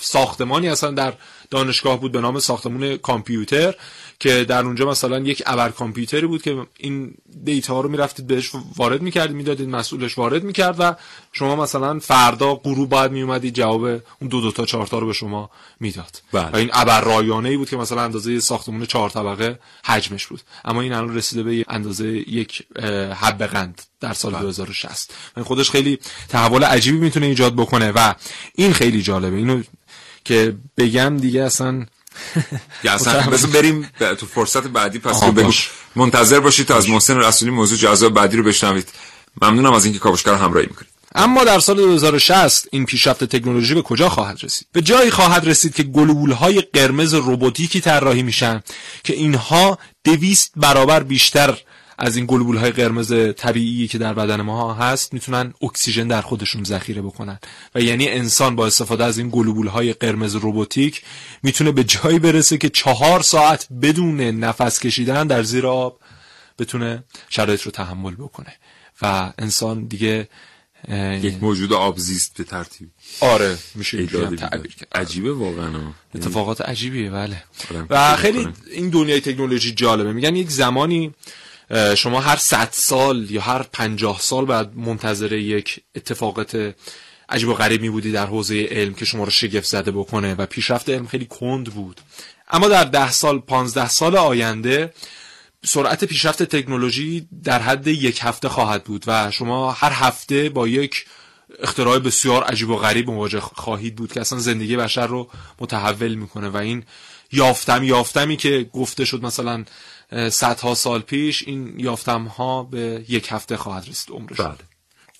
ساختمانی 0.00 0.68
اصلا 0.68 0.90
در 0.90 1.12
دانشگاه 1.54 2.00
بود 2.00 2.12
به 2.12 2.20
نام 2.20 2.38
ساختمون 2.38 2.96
کامپیوتر 2.96 3.74
که 4.20 4.44
در 4.44 4.64
اونجا 4.64 4.90
مثلا 4.90 5.18
یک 5.18 5.42
ابر 5.46 5.68
کامپیوتری 5.68 6.26
بود 6.26 6.42
که 6.42 6.66
این 6.78 7.14
دیتا 7.44 7.80
رو 7.80 7.88
می‌رفتید 7.88 8.26
بهش 8.26 8.50
وارد 8.76 9.02
می‌کردید 9.02 9.36
می‌دادید 9.36 9.68
مسئولش 9.68 10.18
وارد 10.18 10.44
می‌کرد 10.44 10.76
و 10.78 10.94
شما 11.32 11.56
مثلا 11.56 11.98
فردا 11.98 12.56
گروه 12.64 12.88
باید 12.88 13.12
میومدید 13.12 13.54
جواب 13.54 13.84
اون 13.84 14.28
دو 14.30 14.40
دو 14.40 14.52
تا 14.52 14.64
چهار 14.64 14.86
تا 14.86 14.98
رو 14.98 15.06
به 15.06 15.12
شما 15.12 15.50
می‌داد. 15.80 16.22
بله. 16.32 16.50
و 16.50 16.56
این 16.56 16.70
ابر 16.72 17.00
رایانه 17.00 17.48
ای 17.48 17.56
بود 17.56 17.70
که 17.70 17.76
مثلا 17.76 18.02
اندازه 18.02 18.40
ساختمون 18.40 18.86
چهار 18.86 19.10
طبقه 19.10 19.58
حجمش 19.84 20.26
بود. 20.26 20.40
اما 20.64 20.80
این 20.80 20.92
الان 20.92 21.14
رسیده 21.14 21.42
به 21.42 21.64
اندازه 21.68 22.08
یک 22.08 22.62
حب 23.20 23.42
قند 23.42 23.82
در 24.00 24.12
سال 24.12 24.32
2060 24.32 25.14
این 25.36 25.44
خودش 25.44 25.70
خیلی 25.70 25.98
تحول 26.28 26.64
عجیبی 26.64 26.98
می‌تونه 26.98 27.26
ایجاد 27.26 27.54
بکنه 27.54 27.92
و 27.92 28.14
این 28.54 28.72
خیلی 28.72 29.02
جالبه. 29.02 29.36
اینو 29.36 29.62
که 30.24 30.54
بگم 30.78 31.16
دیگه 31.16 31.42
اصلا 31.42 31.86
یا 32.84 32.92
اصلا 32.92 33.20
بس 33.20 33.46
بریم 33.46 33.90
تو 34.18 34.26
فرصت 34.26 34.66
بعدی 34.66 34.98
پس 34.98 35.24
بگو. 35.24 35.52
منتظر 35.96 36.40
باشید 36.40 36.66
تا 36.66 36.76
از 36.76 36.88
محسن 36.88 37.16
رسولی 37.16 37.50
موضوع 37.50 37.78
جذاب 37.78 38.14
بعدی 38.14 38.36
رو 38.36 38.42
بشنوید. 38.42 38.88
ممنونم 39.42 39.72
از 39.72 39.84
اینکه 39.84 40.00
کاوشگر 40.00 40.34
همراهی 40.34 40.66
می‌کنید. 40.66 40.94
اما 41.14 41.44
در 41.44 41.58
سال 41.58 41.76
2060 41.76 42.68
این 42.72 42.86
پیشرفت 42.86 43.24
تکنولوژی 43.24 43.74
به 43.74 43.82
کجا 43.82 44.08
خواهد 44.08 44.38
رسید؟ 44.42 44.66
به 44.72 44.82
جایی 44.82 45.10
خواهد 45.10 45.48
رسید 45.48 45.74
که 45.74 45.82
گلولهای 45.82 46.60
قرمز 46.60 47.14
روباتیکی 47.14 47.80
طراحی 47.80 48.22
میشن 48.22 48.62
که 49.04 49.14
اینها 49.14 49.78
دویست 50.04 50.52
برابر 50.56 51.02
بیشتر 51.02 51.58
از 51.98 52.16
این 52.16 52.26
گلبول 52.28 52.56
های 52.56 52.70
قرمز 52.70 53.14
طبیعی 53.36 53.88
که 53.88 53.98
در 53.98 54.14
بدن 54.14 54.40
ما 54.40 54.74
هست 54.74 55.12
می‌تونن 55.12 55.54
اکسیژن 55.62 56.08
در 56.08 56.20
خودشون 56.20 56.64
ذخیره 56.64 57.02
بکنن. 57.02 57.38
و 57.74 57.80
یعنی 57.80 58.08
انسان 58.08 58.56
با 58.56 58.66
استفاده 58.66 59.04
از 59.04 59.18
این 59.18 59.28
گلبول 59.32 59.66
های 59.66 59.92
قرمز 59.92 60.34
روباتیک 60.34 61.02
می‌تونه 61.42 61.72
به 61.72 61.84
جایی 61.84 62.18
برسه 62.18 62.58
که 62.58 62.68
چهار 62.68 63.22
ساعت 63.22 63.68
بدون 63.82 64.20
نفس 64.20 64.80
کشیدن 64.80 65.26
در 65.26 65.42
زیر 65.42 65.66
آب 65.66 66.00
بتونه 66.58 67.04
شرایط 67.28 67.62
رو 67.62 67.70
تحمل 67.70 68.14
بکنه. 68.14 68.52
و 69.02 69.32
انسان 69.38 69.84
دیگه 69.84 70.28
یک 71.22 71.42
موجود 71.42 71.72
آبزیست 71.72 72.36
به 72.36 72.44
ترتیب. 72.44 72.88
آره 73.20 73.58
میشه. 73.74 74.06
تعبیر 74.06 74.74
کرد. 74.74 74.88
عجیبه 74.94 75.32
واقعا. 75.32 75.70
اتفاقات 76.14 76.60
عجیبیه 76.60 77.10
بله. 77.10 77.42
و 77.90 78.16
خیلی. 78.16 78.48
این 78.72 78.88
دنیای 78.88 79.20
تکنولوژی 79.20 79.72
جالبه. 79.72 80.12
میگن 80.12 80.36
یک 80.36 80.50
زمانی 80.50 81.14
شما 81.96 82.20
هر 82.20 82.36
صد 82.36 82.68
سال 82.72 83.30
یا 83.30 83.40
هر 83.40 83.62
پنجاه 83.62 84.20
سال 84.20 84.44
بعد 84.44 84.76
منتظر 84.76 85.32
یک 85.32 85.80
اتفاقات 85.96 86.74
عجیب 87.28 87.48
و 87.48 87.54
غریب 87.54 87.82
می 87.82 87.90
بودی 87.90 88.12
در 88.12 88.26
حوزه 88.26 88.68
علم 88.70 88.94
که 88.94 89.04
شما 89.04 89.24
رو 89.24 89.30
شگفت 89.30 89.66
زده 89.66 89.90
بکنه 89.90 90.34
و 90.34 90.46
پیشرفت 90.46 90.90
علم 90.90 91.06
خیلی 91.06 91.26
کند 91.26 91.74
بود. 91.74 92.00
اما 92.50 92.68
در 92.68 92.84
ده 92.84 93.12
سال 93.12 93.38
پانزده 93.38 93.88
سال 93.88 94.16
آینده 94.16 94.92
سرعت 95.64 96.04
پیشرفت 96.04 96.42
تکنولوژی 96.42 97.28
در 97.44 97.62
حد 97.62 97.86
یک 97.86 98.18
هفته 98.22 98.48
خواهد 98.48 98.84
بود 98.84 99.04
و 99.06 99.30
شما 99.30 99.72
هر 99.72 99.92
هفته 99.92 100.48
با 100.48 100.68
یک 100.68 101.06
اختراع 101.58 101.98
بسیار 101.98 102.44
عجیب 102.44 102.70
و 102.70 102.76
غریب 102.76 103.10
مواجه 103.10 103.40
خواهید 103.40 103.96
بود 103.96 104.12
که 104.12 104.20
اصلا 104.20 104.38
زندگی 104.38 104.76
بشر 104.76 105.06
رو 105.06 105.30
متحول 105.60 106.14
می‌کنه 106.14 106.48
و 106.48 106.56
این 106.56 106.84
یافتم 107.32 107.84
یافتمی 107.84 108.36
که 108.36 108.70
گفته 108.72 109.04
شد 109.04 109.22
مثلا 109.22 109.64
صدها 110.14 110.74
سال 110.74 111.00
پیش 111.00 111.42
این 111.46 111.80
یافتم 111.80 112.24
ها 112.24 112.62
به 112.62 113.04
یک 113.08 113.26
هفته 113.30 113.56
خواهد 113.56 113.88
رسید 113.88 114.10
عمرش 114.10 114.40
بله. 114.40 114.54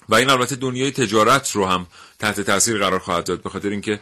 و 0.08 0.14
این 0.14 0.30
البته 0.30 0.56
دنیای 0.56 0.90
تجارت 0.90 1.50
رو 1.50 1.66
هم 1.66 1.86
تحت 2.18 2.40
تاثیر 2.40 2.78
قرار 2.78 2.98
خواهد 2.98 3.24
داد 3.24 3.42
به 3.42 3.50
خاطر 3.50 3.68
اینکه 3.68 4.00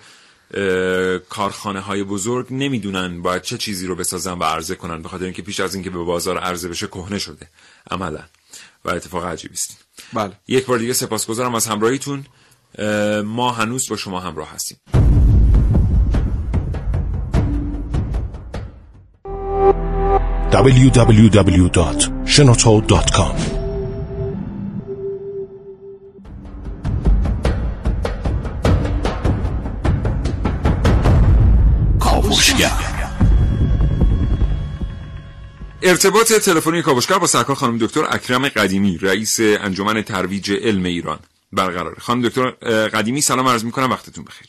کارخانه 1.28 1.80
های 1.80 2.04
بزرگ 2.04 2.46
نمی‌دونن 2.50 3.22
باید 3.22 3.42
چه 3.42 3.58
چیزی 3.58 3.86
رو 3.86 3.94
بسازن 3.94 4.32
و 4.32 4.44
عرضه 4.44 4.74
کنن 4.74 5.02
به 5.02 5.08
خاطر 5.08 5.24
اینکه 5.24 5.42
پیش 5.42 5.60
از 5.60 5.74
اینکه 5.74 5.90
به 5.90 5.98
بازار 5.98 6.38
عرضه 6.38 6.68
بشه 6.68 6.86
کهنه 6.86 7.18
شده 7.18 7.48
عملا. 7.90 8.22
و 8.84 8.90
اتفاق 8.90 9.24
عجیبی 9.24 9.54
است. 9.54 9.76
بله. 10.12 10.32
یک 10.48 10.66
بار 10.66 10.78
دیگه 10.78 10.92
سپاسگزارم 10.92 11.54
از 11.54 11.66
همراهیتون. 11.66 12.26
اه، 12.78 13.20
ما 13.20 13.52
هنوز 13.52 13.88
با 13.88 13.96
شما 13.96 14.20
همراه 14.20 14.50
هستیم. 14.50 15.01
www.shenoto.com 20.52 23.34
ارتباط 35.82 36.32
تلفنی 36.32 36.82
کاوشگر 36.82 37.18
با 37.18 37.26
سرکار 37.26 37.56
خانم 37.56 37.78
دکتر 37.78 38.04
اکرم 38.10 38.48
قدیمی 38.48 38.98
رئیس 38.98 39.40
انجمن 39.40 40.02
ترویج 40.02 40.52
علم 40.52 40.84
ایران. 40.84 41.18
برقرار 41.52 41.94
خانم 41.98 42.28
دکتر 42.28 42.50
قدیمی 42.88 43.20
سلام 43.20 43.48
عرض 43.48 43.64
می‌کنم. 43.64 43.90
وقتتون 43.90 44.24
بخیر. 44.24 44.48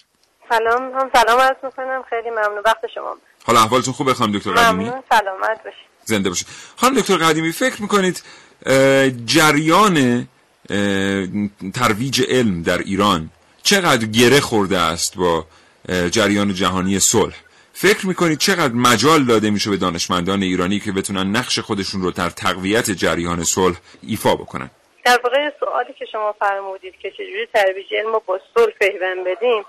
سلام 0.49 0.93
هم 0.93 1.09
سلام 1.13 1.39
عرض 1.39 1.57
می‌کنم. 1.63 2.03
خیلی 2.09 2.29
ممنون. 2.29 2.61
وقت 2.65 2.81
شما. 2.95 3.17
حالا 3.45 3.59
احوالتون 3.59 3.93
خوبه 3.93 4.13
خانم 4.13 4.31
دکتر 4.31 4.51
قدیمی؟ 4.51 4.83
ممنون. 4.83 5.03
سلامت 5.09 5.63
باشید 5.65 5.92
زنده 6.05 6.29
باشید 6.29 6.47
خانم 6.75 6.99
دکتر 6.99 7.17
قدیمی 7.17 7.51
فکر 7.51 7.81
می‌کنید 7.81 8.23
جریان 9.25 10.27
ترویج 11.73 12.21
علم 12.29 12.63
در 12.63 12.77
ایران 12.77 13.29
چقدر 13.63 14.05
گره 14.05 14.39
خورده 14.39 14.77
است 14.77 15.17
با 15.17 15.45
جریان 16.11 16.53
جهانی 16.53 16.99
صلح؟ 16.99 17.35
فکر 17.73 18.07
می‌کنید 18.07 18.37
چقدر 18.37 18.73
مجال 18.73 19.23
داده 19.23 19.49
میشه 19.49 19.69
به 19.69 19.77
دانشمندان 19.77 20.43
ایرانی 20.43 20.79
که 20.79 20.91
بتونن 20.91 21.35
نقش 21.35 21.59
خودشون 21.59 22.01
رو 22.01 22.11
در 22.11 22.29
تقویت 22.29 22.91
جریان 22.91 23.43
صلح 23.43 23.75
ایفا 24.07 24.35
بکنن؟ 24.35 24.69
در 25.05 25.19
واقع 25.23 25.49
سوالی 25.59 25.93
که 25.99 26.05
شما 26.11 26.35
فرمودید 26.39 26.93
که 27.01 27.11
چجوری 27.11 27.47
ترویج 27.53 27.93
علم 27.93 28.13
رو 28.13 28.23
با 28.25 28.39
صلح 28.55 28.73
پیوند 28.79 29.25
بدیم 29.25 29.63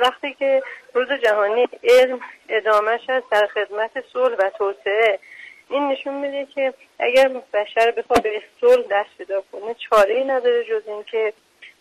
وقتی 0.00 0.34
که 0.38 0.62
روز 0.94 1.08
جهانی 1.24 1.68
علم 1.84 2.20
ادامهش 2.48 3.00
هست 3.08 3.26
در 3.30 3.48
خدمت 3.54 3.90
صلح 4.12 4.34
و 4.38 4.50
توسعه 4.58 5.18
این 5.74 5.88
نشون 5.88 6.14
میده 6.14 6.46
که 6.54 6.74
اگر 6.98 7.28
بشر 7.28 7.90
بخواد 7.90 8.22
به 8.22 8.42
صلح 8.60 8.86
دست 8.90 9.08
پیدا 9.18 9.42
کنه 9.52 9.74
چاره 9.90 10.14
ای 10.14 10.24
نداره 10.24 10.64
جز 10.64 10.82
اینکه 10.86 11.32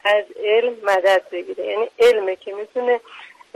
از 0.06 0.24
علم 0.44 0.76
مدد 0.84 1.22
بگیره. 1.32 1.66
یعنی 1.66 1.90
علمه 2.00 2.36
که 2.36 2.54
می‌تونه 2.54 3.00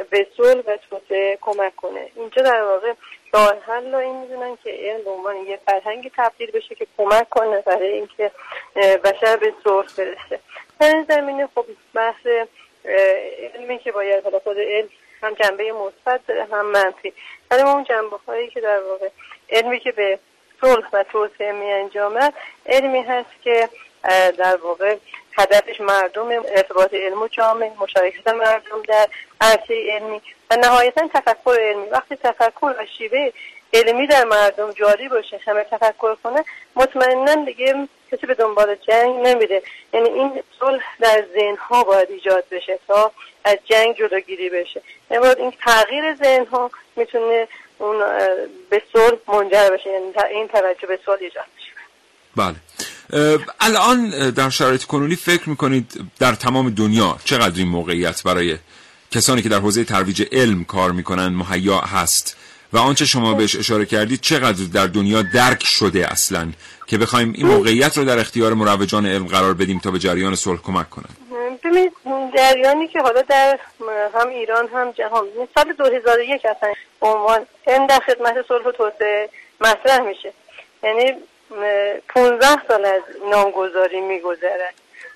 به 0.10 0.28
صلح 0.38 0.62
و 0.67 0.78
توسعه 0.89 1.38
کمک 1.41 1.76
کنه. 1.76 2.10
اینجا 2.15 2.41
در 2.41 2.62
واقع 2.62 2.93
راه 3.34 3.54
حل 3.67 3.95
این 3.95 4.15
می‌دونن 4.15 4.58
که 4.63 4.69
علم 4.69 5.04
به 5.04 5.10
عنوان 5.10 5.36
یه 5.36 5.60
فرهنگی 5.65 6.12
تبدیل 6.17 6.52
بشه 6.52 6.76
که 6.76 6.88
کمک 6.97 7.30
کنه 7.30 7.62
برای 7.62 7.91
اینکه 7.91 8.32
بشر 8.76 9.38
به 9.38 9.54
صلح 9.63 9.88
برسه. 9.97 10.39
در 10.80 10.95
این 10.95 11.04
زمینه 11.04 11.50
خب 11.56 11.65
بحث 11.93 12.28
علمی 13.56 13.80
که 13.80 13.91
باید 13.91 14.23
حالا 14.23 14.39
خود 14.39 14.60
علم 14.60 14.89
هم 15.23 15.34
جنبه 15.34 15.71
مثبت 15.71 16.30
هم 16.30 16.65
منفی. 16.65 17.13
ولی 17.52 17.62
اون 17.62 17.84
جنبه 17.84 18.17
هایی 18.28 18.50
که 18.50 18.62
در 18.62 18.80
واقع 18.80 19.10
علمی 19.50 19.80
که 19.80 19.91
به 19.91 20.19
صلح 20.62 20.88
و 20.93 21.04
توسعه 21.04 21.52
می 21.52 21.72
انجامد. 21.72 22.34
علمی 22.65 23.02
هست 23.02 23.41
که 23.43 23.70
در 24.38 24.56
واقع 24.56 24.98
هدفش 25.38 25.82
مردم 25.82 26.30
ارتباط 26.30 26.93
علم 26.93 27.22
و 27.22 27.28
جامعه 27.28 27.72
مشارکت 27.80 28.28
مردم 28.28 28.82
در 28.88 29.08
عرصه 29.41 29.91
علمی 29.91 30.22
و 30.52 30.56
نهایتا 30.56 31.08
تفکر 31.13 31.58
علمی. 31.60 31.89
وقتی 31.89 32.15
تفکر 32.15 32.76
و 32.80 32.86
شیوه 32.98 33.32
علمی 33.74 34.08
در 34.08 34.24
مردم 34.24 34.72
جاری 34.72 35.10
باشه 35.10 35.39
همه 35.46 35.63
تفکر 35.63 36.15
کنه 36.15 36.46
مطمئنا 36.76 37.46
دیگه 37.46 37.88
کسی 38.12 38.28
به 38.28 38.34
دنبال 38.34 38.76
جنگ 38.88 39.28
نمیره. 39.28 39.62
یعنی 39.93 40.10
این 40.10 40.32
صلح 40.60 40.84
در 41.00 41.26
ذهنها 41.34 41.84
باید 41.84 42.10
ایجاد 42.12 42.43
بشه 42.52 42.80
تا 42.88 43.12
از 43.46 43.58
جنگ 43.65 43.96
جلوگیری 43.98 44.50
بشه. 44.50 44.82
باید 45.10 45.38
این 45.38 45.54
تغییر 45.65 46.15
ذهنها 46.15 46.72
می‌تونه 46.96 47.48
اون 47.78 48.00
به 48.70 48.82
صلح 48.93 49.17
منجر 49.28 49.70
بشه. 49.70 49.89
یعنی 49.89 50.06
این 50.32 50.48
توجه 50.48 50.88
به 50.88 51.00
صلح 51.06 51.17
ایجاد 51.22 51.46
بشه 51.58 51.67
بله. 52.36 52.56
الان 53.60 54.30
در 54.30 54.50
شرایط 54.50 54.84
کنونی 54.84 55.15
فکر 55.15 55.50
می‌کنید 55.50 55.93
در 56.20 56.34
تمام 56.34 56.70
دنیا 56.70 57.17
چقدر 57.26 57.58
این 57.58 57.67
موقعیت 57.67 58.24
برای 58.24 58.58
کسانی 59.12 59.41
که 59.41 59.50
در 59.50 59.60
حوزه 59.60 59.84
ترویج 59.84 60.24
علم 60.32 60.63
کار 60.63 60.91
می‌کنن 60.91 61.28
مهیا 61.28 61.80
هست؟ 61.80 62.38
و 62.73 62.77
آنچه 62.77 63.06
شما 63.06 63.34
بهش 63.34 63.56
اشاره 63.56 63.86
کردید 63.86 64.21
چقدر 64.21 64.65
در 64.73 64.88
دنیا 64.88 65.21
درک 65.21 65.63
شده 65.63 66.12
اصلا 66.12 66.47
که 66.88 66.97
بخوایم 66.97 67.34
این 67.36 67.47
موقعیت 67.47 67.97
رو 67.97 68.06
در 68.06 68.19
اختیار 68.19 68.53
مروجان 68.53 69.06
علم 69.06 69.27
قرار 69.27 69.53
بدیم 69.53 69.80
تا 69.80 69.91
به 69.91 69.99
جریان 69.99 70.36
صلح 70.36 70.62
کمک 70.62 70.89
کنن؟ 70.89 71.10
ببینید 71.63 71.91
جریانی 72.36 72.88
که 72.88 72.99
حالا 73.01 73.21
در 73.21 73.60
هم 74.13 74.30
ایران 74.30 74.67
هم 74.67 74.91
جهان 74.91 75.25
سال 75.56 75.73
2001 75.73 76.45
اصلا 76.45 76.73
عنوان 77.01 77.45
علم 77.67 77.88
در 77.88 77.99
خدمت 77.99 78.36
صلح 78.47 78.65
و 78.65 78.71
توسعه 78.71 79.30
مطرح 79.62 79.99
میشه. 79.99 80.34
یعنی 80.84 81.12
15 82.10 82.47
سال 82.67 82.86
از 82.86 83.01
نامگذاری 83.32 84.01
میگذره. 84.01 84.69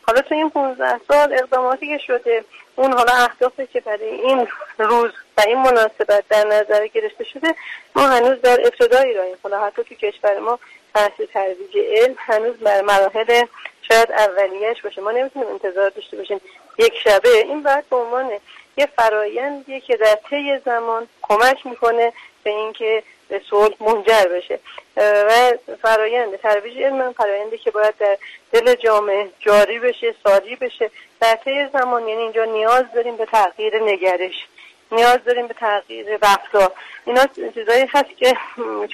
حالا 0.08 0.22
تو 0.22 0.36
این 0.36 0.50
15 0.50 1.00
سال 1.08 1.34
اقداماتی 1.34 1.88
که 1.88 2.04
شده 2.08 2.44
اون 2.76 2.94
حالا 2.94 3.14
اهدافی 3.14 3.68
که 3.68 3.82
برای 3.82 4.10
این 4.10 4.48
روز 4.78 5.12
و 5.38 5.42
این 5.48 5.58
مناسبت 5.58 6.24
در 6.30 6.48
نظر 6.48 6.88
گرفته 6.88 7.24
شده 7.24 7.56
ما 7.96 8.08
هنوز 8.08 8.42
در 8.42 8.60
ابتدایی 8.62 9.14
راییم 9.14 9.38
حالا 9.44 9.66
حتی 9.66 9.84
تو 9.84 9.96
کشور 9.96 10.40
ما 10.40 10.60
بحث 10.94 11.22
ترویج 11.34 11.78
علم 11.78 12.16
هنوز 12.18 12.58
بر 12.58 12.82
مراحل 12.82 13.46
شاید 13.82 14.12
اولیش 14.12 14.82
باشه. 14.82 15.02
ما 15.02 15.12
نمی‌تونیم 15.12 15.48
انتظار 15.48 15.90
داشته 15.90 16.18
باشیم 16.18 16.42
یک 16.78 16.94
شبه. 17.04 17.30
این 17.30 17.64
باید 17.64 17.90
به 17.90 17.96
عنوان 17.96 18.32
یه 18.78 18.86
فرایندیه 18.86 19.80
که 19.80 19.98
در 19.98 20.18
طی 20.30 20.60
زمان 20.66 21.08
کمک 21.22 21.66
می‌کنه 21.66 22.14
به 22.44 22.50
اینکه 22.50 23.04
به 23.30 23.42
صلح 23.50 23.76
منجر 23.80 24.28
بشه. 24.28 24.60
و 24.98 25.54
فرایند 25.82 26.36
ترویج 26.36 26.78
علم 26.78 27.14
فرایندی 27.14 27.58
که 27.58 27.72
باید 27.72 27.98
در 27.98 28.18
دل 28.52 28.76
جامعه 28.76 29.30
جاری 29.40 29.80
بشه 29.80 30.16
ساری 30.24 30.56
بشه. 30.56 30.92
در 31.20 31.36
طی 31.36 31.68
زمان 31.74 32.08
یعنی 32.08 32.22
اینجا 32.22 32.46
نیاز 32.46 32.86
داریم 32.96 33.18
به 33.18 33.26
تغییر 33.26 33.84
نگرش. 33.84 34.48
نیاز 34.92 35.20
داریم 35.26 35.48
به 35.48 35.54
تغییر 35.54 36.06
رفتار 36.22 36.72
اینا 37.06 37.26
چیزایی 37.54 37.86
هست 37.94 38.18
که 38.18 38.38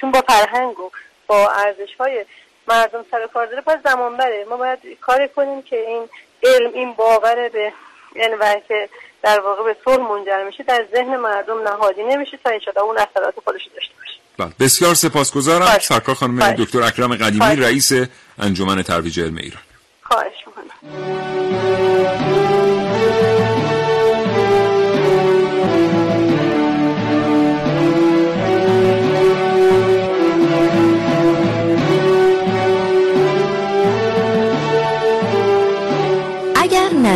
چون 0.00 0.10
با 0.10 0.20
فرهنگ 0.20 0.80
و 0.80 0.90
با 1.26 1.48
ارزش 1.48 1.94
های 2.00 2.24
مردم 2.68 3.04
سر 3.10 3.26
کار 3.34 3.46
داره 3.46 3.62
پس 3.62 3.78
زمان 3.84 4.16
بره. 4.16 4.46
ما 4.50 4.56
باید 4.56 4.78
کار 5.00 5.26
کنیم 5.26 5.62
که 5.62 5.76
این 5.76 6.08
علم 6.42 6.70
این 6.74 6.92
باور 6.92 7.48
به 7.48 7.72
یعنی 8.16 8.34
که 8.68 8.88
در 9.22 9.40
واقع 9.40 9.64
به 9.64 9.76
صلح 9.84 10.08
منجر 10.08 10.44
میشه 10.44 10.62
در 10.62 10.86
ذهن 10.94 11.16
مردم 11.16 11.62
نهادی 11.62 12.02
نمیشه 12.02 12.38
تا 12.44 12.50
انشاءالله 12.50 12.84
اون 12.84 12.98
اثرات 12.98 13.34
خودش 13.44 13.68
داشته 13.74 13.94
باشه. 13.98 14.18
بله. 14.38 14.52
بسیار 14.60 14.94
سپاسگزارم. 14.94 15.78
سرکار 15.78 16.14
خانم 16.14 16.52
دکتر 16.52 16.82
اکرم 16.82 17.16
قدیمی 17.16 17.56
رئیس 17.56 17.92
انجمن 18.38 18.82
ترویج 18.82 19.20
علم 19.20 19.36
ایران. 19.36 19.62
خواهش 20.02 20.34
می‌کنم. 20.46 22.37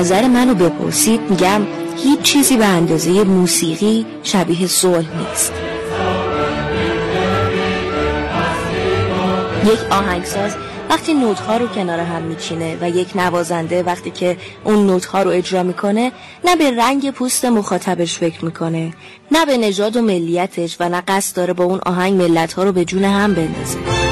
نظر 0.02 0.28
منو 0.28 0.54
بپرسید 0.54 1.20
میگم 1.30 1.62
هیچ 1.96 2.20
چیزی 2.22 2.56
به 2.56 2.64
اندازه 2.64 3.24
موسیقی 3.24 4.06
شبیه 4.22 4.66
صلح 4.66 5.06
نیست. 5.18 5.52
یک 9.64 9.78
آهنگساز 9.90 10.56
وقتی 10.90 11.14
نوتها 11.14 11.56
رو 11.56 11.66
کنار 11.66 11.98
هم 11.98 12.22
میچینه 12.22 12.78
و 12.80 12.90
یک 12.90 13.16
نوازنده 13.16 13.82
وقتی 13.82 14.10
که 14.10 14.36
اون 14.64 14.86
نوتها 14.86 15.22
رو 15.22 15.30
اجرا 15.30 15.62
می‌کنه 15.62 16.12
نه 16.44 16.56
به 16.56 16.70
رنگ 16.70 17.10
پوست 17.10 17.44
مخاطبش 17.44 18.18
فکر 18.18 18.44
می‌کنه 18.44 18.94
نه 19.30 19.46
به 19.46 19.56
نژاد 19.56 19.96
و 19.96 20.02
ملیتش 20.02 20.76
و 20.80 20.88
نه 20.88 21.02
قصد 21.08 21.36
داره 21.36 21.52
با 21.52 21.64
اون 21.64 21.80
آهنگ 21.86 22.22
ملتها 22.22 22.64
رو 22.64 22.72
به 22.72 22.84
جون 22.84 23.04
هم 23.04 23.34
بندازه. 23.34 24.12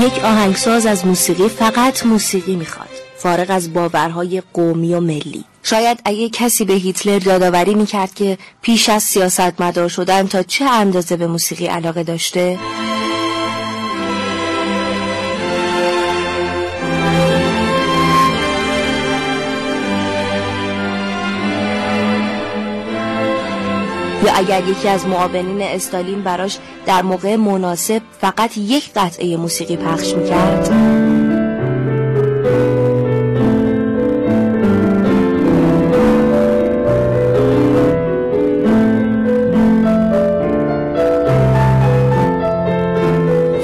یک 0.00 0.24
آهنگساز 0.24 0.86
از 0.86 1.06
موسیقی 1.06 1.48
فقط 1.48 2.06
موسیقی 2.06 2.56
می‌خواد. 2.56 2.88
فارغ 3.16 3.46
از 3.50 3.72
باورهای 3.72 4.42
قومی 4.52 4.94
و 4.94 5.00
ملی. 5.00 5.44
شاید 5.62 6.00
اگه 6.04 6.28
کسی 6.28 6.64
به 6.64 6.74
هیتلر 6.74 7.26
یادآوری 7.26 7.74
می‌کرد 7.74 8.14
که 8.14 8.38
پیش 8.62 8.88
از 8.88 9.02
سیاست 9.02 9.60
مدار 9.60 9.88
شدن 9.88 10.26
تا 10.26 10.42
چه 10.42 10.64
اندازه 10.64 11.16
به 11.16 11.26
موسیقی 11.26 11.66
علاقه 11.66 12.02
داشته؟ 12.02 12.58
یا 24.24 24.32
اگر 24.34 24.68
یکی 24.68 24.88
از 24.88 25.06
معاونین 25.06 25.62
استالین 25.62 26.22
براش 26.22 26.58
در 26.86 27.02
موقع 27.02 27.36
مناسب 27.36 28.02
فقط 28.20 28.58
یک 28.58 28.90
قطعه 28.96 29.36
موسیقی 29.36 29.76
پخش 29.76 30.14
می‌کرد 30.14 30.70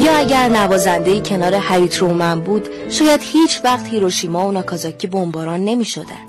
یا 0.01 0.13
اگر 0.17 0.49
نوازنده 0.49 1.21
کنار 1.21 1.55
هریت 1.55 1.97
رومن 1.97 2.41
بود 2.41 2.69
شاید 2.91 3.21
هیچ 3.23 3.61
وقت 3.65 3.87
هیروشیما 3.87 4.49
و 4.49 4.53
ناکازاکی 4.53 5.07
بمباران 5.07 5.65
نمی 5.65 5.85
شدن. 5.85 6.26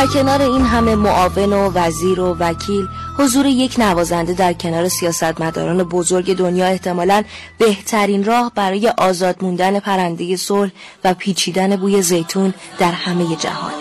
در 0.00 0.06
کنار 0.06 0.42
این 0.42 0.62
همه 0.62 0.94
معاون 0.94 1.52
و 1.52 1.70
وزیر 1.74 2.20
و 2.20 2.36
وکیل 2.38 2.88
حضور 3.18 3.46
یک 3.46 3.74
نوازنده 3.78 4.32
در 4.32 4.52
کنار 4.52 4.88
سیاستمداران 4.88 5.82
بزرگ 5.82 6.36
دنیا 6.36 6.66
احتمالا 6.66 7.24
بهترین 7.58 8.24
راه 8.24 8.52
برای 8.54 8.88
آزاد 8.88 9.36
موندن 9.42 9.80
پرنده 9.80 10.36
صلح 10.36 10.70
و 11.04 11.14
پیچیدن 11.14 11.76
بوی 11.76 12.02
زیتون 12.02 12.54
در 12.78 12.92
همه 12.92 13.36
جهانه 13.36 13.74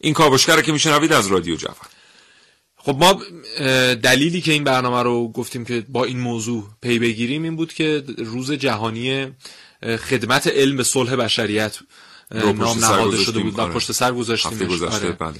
این 0.00 0.14
کاوشگر 0.14 0.60
که 0.60 0.72
میشنوید 0.72 1.12
از 1.12 1.26
رادیو 1.26 1.56
جوان. 1.56 1.76
خب 2.76 2.96
ما 3.00 3.22
دلیلی 3.94 4.40
که 4.40 4.52
این 4.52 4.64
برنامه 4.64 5.02
رو 5.02 5.28
گفتیم 5.28 5.64
که 5.64 5.84
با 5.88 6.04
این 6.04 6.20
موضوع 6.20 6.68
پی 6.82 6.98
بگیریم 6.98 7.42
این 7.42 7.56
بود 7.56 7.72
که 7.72 8.04
روز 8.18 8.52
جهانی 8.52 9.32
خدمت 9.82 10.46
علم 10.46 10.76
به 10.76 10.82
صلح 10.82 11.16
بشریت 11.16 11.78
نام 12.34 12.78
نهاده 12.78 13.16
شده 13.16 13.38
بود 13.38 13.58
و 13.58 13.66
پشت 13.66 13.92
سر 13.92 14.12
گذاشتیم 14.12 14.70
آره. 14.70 15.12
بله، 15.12 15.34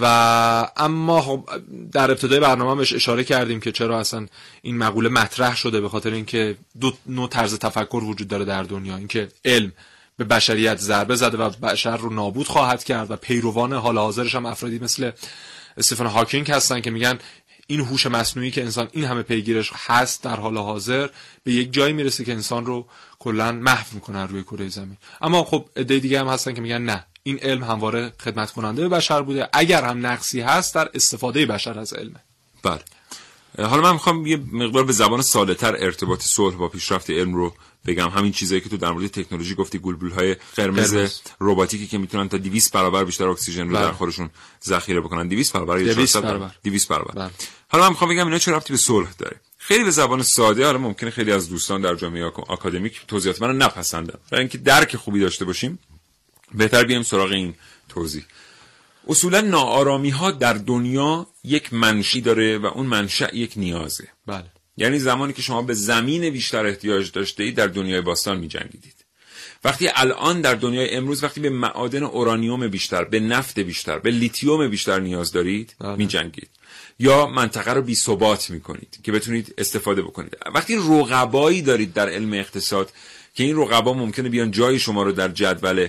و 0.00 0.68
اما 0.76 1.22
خب 1.22 1.48
در 1.92 2.10
ابتدای 2.10 2.40
برنامه 2.40 2.74
بهش 2.74 2.92
اشاره 2.92 3.24
کردیم 3.24 3.60
که 3.60 3.72
چرا 3.72 4.00
اصلا 4.00 4.26
این 4.62 4.78
مقوله 4.78 5.08
مطرح 5.08 5.56
شده 5.56 5.80
به 5.80 5.88
خاطر 5.88 6.10
اینکه 6.10 6.56
دو 6.80 6.92
نوع 7.06 7.28
طرز 7.28 7.58
تفکر 7.58 8.02
وجود 8.04 8.28
داره 8.28 8.44
در 8.44 8.62
دنیا. 8.62 8.96
اینکه 8.96 9.28
علم 9.44 9.72
به 10.20 10.26
بشریت 10.26 10.78
ضربه 10.78 11.16
زده 11.16 11.38
و 11.38 11.50
بشر 11.50 11.96
رو 11.96 12.12
نابود 12.12 12.48
خواهد 12.48 12.84
کرد 12.84 13.10
و 13.10 13.16
پیروان 13.16 13.72
حال 13.72 13.98
حاضرش 13.98 14.34
هم 14.34 14.46
افرادی 14.46 14.78
مثل 14.78 15.10
استفن 15.76 16.06
هاکینگ 16.06 16.50
هستن 16.50 16.80
که 16.80 16.90
میگن 16.90 17.18
این 17.66 17.80
هوش 17.80 18.06
مصنوعی 18.06 18.50
که 18.50 18.62
انسان 18.62 18.88
این 18.92 19.04
همه 19.04 19.22
پیگیرش 19.22 19.70
هست 19.74 20.22
در 20.22 20.36
حال 20.36 20.56
حاضر 20.56 21.08
به 21.44 21.52
یک 21.52 21.72
جایی 21.72 21.92
می‌رسه 21.92 22.24
که 22.24 22.32
انسان 22.32 22.66
رو 22.66 22.86
کلا 23.18 23.52
محو 23.52 23.86
می‌کنن 23.92 24.28
روی 24.28 24.42
کره 24.42 24.68
زمین. 24.68 24.96
اما 25.20 25.44
خب 25.44 25.64
عده 25.76 25.98
دیگه 25.98 26.20
هم 26.20 26.28
هستن 26.28 26.54
که 26.54 26.60
میگن 26.60 26.82
نه 26.82 27.06
این 27.22 27.38
علم 27.38 27.64
همواره 27.64 28.12
خدمت 28.24 28.50
کننده 28.50 28.88
بشر 28.88 29.22
بوده. 29.22 29.48
اگر 29.52 29.84
هم 29.84 30.06
نقصی 30.06 30.40
هست 30.40 30.74
در 30.74 30.90
استفاده 30.94 31.46
بشر 31.46 31.78
از 31.78 31.92
علمه. 31.92 32.20
بله. 32.62 32.80
حالا 33.58 33.82
من 33.82 33.92
می‌خوام 33.92 34.26
یه 34.26 34.36
مقدار 34.52 34.84
به 34.84 34.92
زبان 34.92 35.22
ساده 35.22 35.54
تر 35.54 35.76
ارتباط 35.78 36.22
صلح 36.22 36.56
با 36.56 36.68
پیشرفت 36.68 37.10
علم 37.10 37.34
رو 37.34 37.54
بگم. 37.86 38.08
همین 38.08 38.32
چیزایی 38.32 38.60
که 38.60 38.68
تو 38.68 38.76
در 38.76 38.90
مورد 38.90 39.06
تکنولوژی 39.06 39.54
گفتی 39.54 39.78
گلبول 39.78 40.10
های 40.10 40.36
قرمز. 40.56 41.20
رباتیکی 41.40 41.86
که 41.86 41.98
می‌تونن 41.98 42.28
تا 42.28 42.36
200 42.38 42.72
برابر 42.72 43.04
بیشتر 43.04 43.28
اکسیژن 43.28 43.68
رو 43.68 43.74
در 43.74 43.82
بله. 43.82 43.92
خودشون 43.92 44.30
ذخیره 44.64 45.00
بکنن. 45.00 45.28
200 45.28 45.52
برابر 45.52 45.80
یا 45.80 45.94
200 45.94 46.16
برابر. 46.16 46.50
200 46.64 46.88
برابر. 46.88 47.14
بله. 47.14 47.30
حالا 47.68 47.84
من 47.84 47.90
می‌خوام 47.90 48.10
بگم 48.10 48.24
اینا 48.24 48.38
چه 48.38 48.52
ربطی 48.52 48.72
به 48.72 48.78
صلح 48.78 49.08
داره؟ 49.18 49.40
خیلی 49.58 49.84
به 49.84 49.90
زبان 49.90 50.22
ساده 50.22 50.64
حالا 50.64 50.78
ممکنه 50.78 51.10
خیلی 51.10 51.32
از 51.32 51.48
دوستان 51.48 51.80
در 51.80 51.94
جامعه 51.94 52.24
آکادمیک 52.24 53.00
توضیحات 53.08 53.42
منو 53.42 53.52
نپسندن. 53.52 54.18
برای 54.30 54.42
اینکه 54.42 54.58
درک 54.58 54.96
خوبی 54.96 55.20
داشته 55.20 55.44
باشیم 55.44 55.78
بهتر 56.54 56.84
بیایم 56.84 57.02
سراغ 57.02 57.30
این 57.30 57.54
توضیح. 57.88 58.24
اصولا 59.10 59.40
ناآرامی 59.40 60.10
ها 60.10 60.30
در 60.30 60.52
دنیا 60.52 61.26
یک 61.44 61.72
منشی 61.72 62.20
داره 62.20 62.58
و 62.58 62.66
اون 62.66 62.86
منشأ 62.86 63.34
یک 63.34 63.52
نیازه. 63.56 64.08
بله. 64.26 64.44
یعنی 64.76 64.98
زمانی 64.98 65.32
که 65.32 65.42
شما 65.42 65.62
به 65.62 65.74
زمین 65.74 66.30
بیشتر 66.30 66.66
احتیاج 66.66 67.12
داشته 67.12 67.42
اید 67.42 67.54
در 67.54 67.66
دنیای 67.66 68.00
باستان 68.00 68.38
می 68.38 68.48
جنگیدید 68.48 69.04
وقتی 69.64 69.88
الان 69.94 70.40
در 70.40 70.54
دنیای 70.54 70.90
امروز 70.90 71.24
وقتی 71.24 71.40
به 71.40 71.50
معادن 71.50 72.02
اورانیوم 72.02 72.68
بیشتر 72.68 73.04
به 73.04 73.20
نفت 73.20 73.58
بیشتر 73.58 73.98
به 73.98 74.10
لیتیوم 74.10 74.68
بیشتر 74.68 75.00
نیاز 75.00 75.32
دارید 75.32 75.76
بله. 75.80 75.96
می 75.96 76.06
جنگید 76.06 76.50
یا 76.98 77.26
منطقه 77.26 77.72
رو 77.72 77.82
بی 77.82 77.94
ثبات 77.94 78.50
می 78.50 78.60
کنید 78.60 79.00
که 79.02 79.12
بتونید 79.12 79.54
استفاده 79.58 80.02
بکنید. 80.02 80.36
وقتی 80.54 80.76
رقبایی 80.76 81.62
دارید 81.62 81.92
در 81.92 82.08
علم 82.08 82.32
اقتصاد 82.32 82.92
که 83.34 83.44
این 83.44 83.56
رقبا 83.56 83.92
ممکنه 83.92 84.28
بیان 84.28 84.50
جای 84.50 84.78
شما 84.78 85.02
رو 85.02 85.12
در 85.12 85.28
جدول 85.28 85.88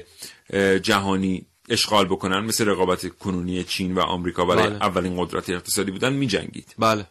جهانی 0.83 1.45
اشغال 1.71 2.05
بکنن 2.05 2.39
مثل 2.39 2.67
رقابت 2.67 3.17
کنونی 3.19 3.63
چین 3.63 3.95
و 3.95 3.99
آمریکا 3.99 4.45
برای 4.45 4.67
بله. 4.67 4.75
اولین 4.75 5.25
قدرت 5.25 5.49
اقتصادی 5.49 5.91
بودن 5.91 6.13
می 6.13 6.27
جنگید 6.27 6.75
بله. 6.79 7.05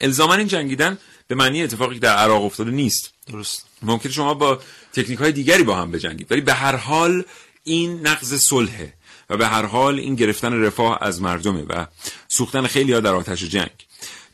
الزاما 0.00 0.34
این 0.34 0.46
جنگیدن 0.46 0.98
به 1.28 1.34
معنی 1.34 1.62
اتفاقی 1.62 1.94
که 1.94 2.00
در 2.00 2.16
عراق 2.16 2.44
افتاده 2.44 2.70
نیست. 2.70 3.12
درست. 3.26 3.64
ممکن 3.82 4.08
شما 4.08 4.34
با 4.34 4.60
تکنیک 4.92 5.18
های 5.18 5.32
دیگری 5.32 5.62
با 5.62 5.76
هم 5.76 5.90
بجنگید. 5.90 6.32
ولی 6.32 6.40
به 6.40 6.54
هر 6.54 6.76
حال 6.76 7.24
این 7.64 8.06
نقض 8.06 8.34
صلحه 8.34 8.92
و 9.30 9.36
به 9.36 9.46
هر 9.46 9.66
حال 9.66 9.98
این 9.98 10.14
گرفتن 10.14 10.62
رفاه 10.62 10.98
از 11.00 11.22
مردمه 11.22 11.62
و 11.62 11.86
سوختن 12.28 12.66
خیلی 12.66 12.92
ها 12.92 13.00
در 13.00 13.14
آتش 13.14 13.44
جنگ. 13.44 13.70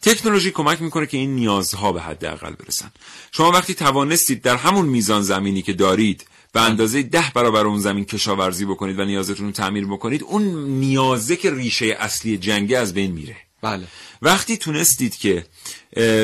تکنولوژی 0.02 0.50
کمک 0.50 0.82
می‌کنه 0.82 1.06
که 1.06 1.16
این 1.16 1.34
نیازها 1.34 1.92
به 1.92 2.00
حداقل 2.02 2.52
برسن. 2.52 2.90
شما 3.32 3.50
وقتی 3.50 3.74
توانستید 3.74 4.42
در 4.42 4.56
همون 4.56 4.86
میزان 4.86 5.22
زمینی 5.22 5.62
که 5.62 5.72
دارید 5.72 6.26
به 6.54 6.60
اندازه 6.60 7.02
ده 7.02 7.32
برابر 7.34 7.66
اون 7.66 7.80
زمین 7.80 8.04
کشاورزی 8.04 8.64
بکنید 8.64 8.98
و 8.98 9.04
نیازتون 9.04 9.46
رو 9.46 9.52
تعمیر 9.52 9.86
بکنید 9.86 10.22
اون 10.22 10.42
نیازه 10.64 11.36
که 11.36 11.50
ریشه 11.50 11.96
اصلی 12.00 12.38
جنگه 12.38 12.78
از 12.78 12.94
بین 12.94 13.12
میره 13.12 13.36
بله 13.62 13.86
وقتی 14.22 14.56
تونستید 14.56 15.16
که 15.16 15.46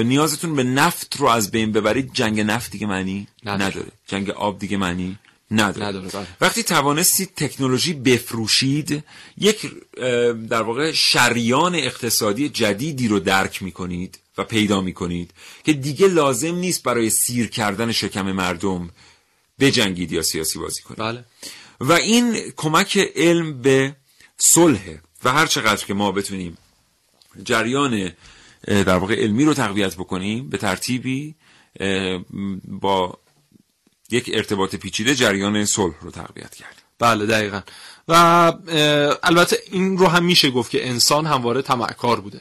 نیازتون 0.04 0.56
به 0.56 0.62
نفت 0.62 1.16
رو 1.16 1.26
از 1.26 1.50
بین 1.50 1.72
ببرید 1.72 2.10
جنگ 2.12 2.40
نفت 2.40 2.70
دیگه 2.70 2.86
معنی 2.86 3.26
نداره. 3.44 3.70
نداره, 3.70 3.86
جنگ 4.06 4.30
آب 4.30 4.58
دیگه 4.58 4.76
معنی 4.76 5.18
نداره, 5.50 5.86
نداره، 5.86 6.08
بله. 6.08 6.26
وقتی 6.40 6.62
توانستید 6.62 7.30
تکنولوژی 7.36 7.92
بفروشید 7.92 9.04
یک 9.38 9.70
در 10.48 10.62
واقع 10.62 10.92
شریان 10.92 11.74
اقتصادی 11.74 12.48
جدیدی 12.48 13.08
رو 13.08 13.18
درک 13.20 13.62
می‌کنید 13.62 14.18
و 14.38 14.44
پیدا 14.44 14.80
می‌کنید 14.80 15.30
که 15.64 15.72
دیگه 15.72 16.08
لازم 16.08 16.54
نیست 16.54 16.82
برای 16.82 17.10
سیر 17.10 17.48
کردن 17.48 17.92
شکم 17.92 18.32
مردم 18.32 18.90
بجنگید 19.60 20.12
یا 20.12 20.22
سیاسی 20.22 20.58
بازی 20.58 20.82
کنید. 20.82 20.98
بله. 20.98 21.24
و 21.80 21.92
این 21.92 22.36
کمک 22.56 22.98
علم 23.16 23.62
به 23.62 23.96
صلح 24.36 24.80
و 25.24 25.32
هر 25.32 25.46
چقدر 25.46 25.84
که 25.84 25.94
ما 25.94 26.12
بتونیم 26.12 26.58
جریان 27.44 28.12
در 28.66 28.96
واقع 28.96 29.14
علمی 29.14 29.44
رو 29.44 29.54
تقویت 29.54 29.94
بکنیم 29.94 30.50
به 30.50 30.58
ترتیبی 30.58 31.34
با 32.64 33.18
یک 34.10 34.30
ارتباط 34.34 34.74
پیچیده 34.74 35.14
جریان 35.14 35.64
صلح 35.64 35.94
رو 36.00 36.10
تقویت 36.10 36.54
کرد 36.54 36.82
بله 36.98 37.26
دقیقا. 37.26 37.60
و 38.08 38.14
البته 39.22 39.58
این 39.70 39.98
رو 39.98 40.06
هم 40.06 40.24
میشه 40.24 40.50
گفت 40.50 40.70
که 40.70 40.88
انسان 40.88 41.26
همواره 41.26 41.62
طمعکار 41.62 42.20
بوده. 42.20 42.40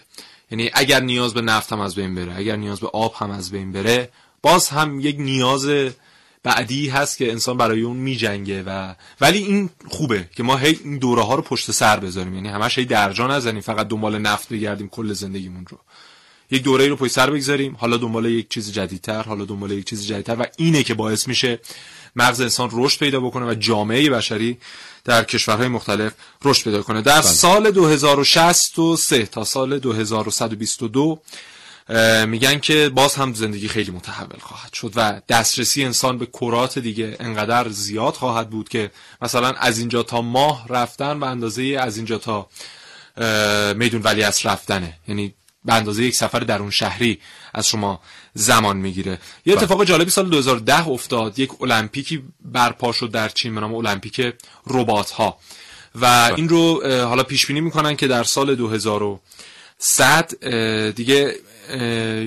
یعنی 0.51 0.71
اگر 0.73 0.99
نیاز 0.99 1.33
به 1.33 1.41
نفت 1.41 1.73
هم 1.73 1.79
از 1.79 1.95
بین 1.95 2.15
بره 2.15 2.37
اگر 2.37 2.55
نیاز 2.55 2.79
به 2.79 2.87
آب 2.87 3.15
هم 3.15 3.31
از 3.31 3.51
بین 3.51 3.71
بره 3.71 4.09
باز 4.41 4.69
هم 4.69 4.99
یک 4.99 5.15
نیاز 5.19 5.65
بعدی 6.43 6.89
هست 6.89 7.17
که 7.17 7.31
انسان 7.31 7.57
برای 7.57 7.81
اون 7.81 7.97
میجنگه 7.97 8.63
و 8.63 8.93
ولی 9.21 9.37
این 9.37 9.69
خوبه 9.87 10.29
که 10.35 10.43
ما 10.43 10.57
هی 10.57 10.79
این 10.83 10.97
دوره 10.97 11.23
ها 11.23 11.35
رو 11.35 11.41
پشت 11.41 11.71
سر 11.71 11.99
بذاریم. 11.99 12.33
یعنی 12.33 12.49
همش 12.49 12.77
هی 12.77 12.85
درجا 12.85 13.27
نزنیم 13.27 13.61
فقط 13.61 13.87
دنبال 13.87 14.17
نفت 14.17 14.49
بگردیم 14.49 14.89
کل 14.89 15.13
زندگیمون 15.13 15.65
رو. 15.69 15.77
یک 16.51 16.63
دوره 16.63 16.87
رو 16.87 16.95
پشت 16.95 17.11
سر 17.11 17.29
بگذاریم 17.29 17.75
حالا 17.79 17.97
دنبال 17.97 18.25
یک 18.25 18.49
چیز 18.49 18.71
جدیدتر 18.71 19.23
حالا 19.23 19.45
دنبال 19.45 19.71
یک 19.71 19.85
چیز 19.85 20.07
جدیدتر 20.07 20.35
و 20.35 20.45
اینه 20.57 20.83
که 20.83 20.93
باعث 20.93 21.27
میشه 21.27 21.59
مغز 22.15 22.41
انسان 22.41 22.69
رشد 22.73 22.99
پیدا 22.99 23.19
بکنه 23.19 23.45
و 23.45 23.53
جامعه 23.53 24.09
بشری 24.09 24.57
در 25.05 25.23
کشورهای 25.23 25.67
مختلف 25.67 26.13
رشد 26.45 26.63
پیدا 26.63 26.81
کنه. 26.81 27.01
در 27.01 27.21
سال 27.21 27.71
2063 27.71 29.25
تا 29.25 29.43
سال 29.43 29.79
2122 29.79 31.01
اه، 31.01 31.19
میگن 32.27 32.59
که 32.59 32.89
باز 32.89 33.15
هم 33.15 33.33
زندگی 33.33 33.67
خیلی 33.67 33.91
متحول 33.91 34.39
خواهد 34.39 34.73
شد 34.73 34.93
و 34.95 35.21
دسترسی 35.29 35.85
انسان 35.85 36.17
به 36.17 36.25
کرات 36.25 36.79
دیگه 36.79 37.17
انقدر 37.19 37.69
زیاد 37.69 38.13
خواهد 38.13 38.49
بود 38.49 38.69
که 38.69 38.91
مثلا 39.21 39.47
از 39.51 39.79
اینجا 39.79 40.03
تا 40.03 40.21
ماه 40.21 40.67
رفتن 40.67 41.19
به 41.19 41.27
اندازه 41.27 41.77
از 41.79 41.97
اینجا 41.97 42.17
تا 42.17 42.49
میدون 43.73 44.01
ولیعصر 44.01 44.45
رفتنه. 44.45 44.93
یعنی 45.07 45.33
به 45.65 45.73
اندازه 45.73 46.03
یک 46.03 46.15
سفر 46.15 46.39
درون 46.39 46.69
شهری 46.69 47.19
از 47.53 47.67
شما 47.67 48.01
زمان 48.33 48.77
می‌گیره. 48.77 49.19
یه 49.45 49.53
اتفاق 49.53 49.83
جالبی 49.83 50.11
سال 50.11 50.29
2010 50.29 50.87
افتاد. 50.87 51.39
یک 51.39 51.61
المپیکی 51.61 52.23
برپا 52.41 52.91
شد 52.91 53.11
در 53.11 53.29
چین 53.29 53.55
به 53.55 53.61
نام 53.61 53.75
المپیک 53.75 54.33
ربات 54.67 55.11
ها 55.11 55.37
و 55.95 56.31
این 56.35 56.49
رو 56.49 56.81
حالا 57.05 57.23
پیش 57.23 57.45
بینی 57.45 57.61
می‌کنن 57.61 57.95
که 57.95 58.07
در 58.07 58.23
سال 58.23 58.55
2100 58.55 60.31
اه، 60.41 60.91
دیگه 60.91 61.35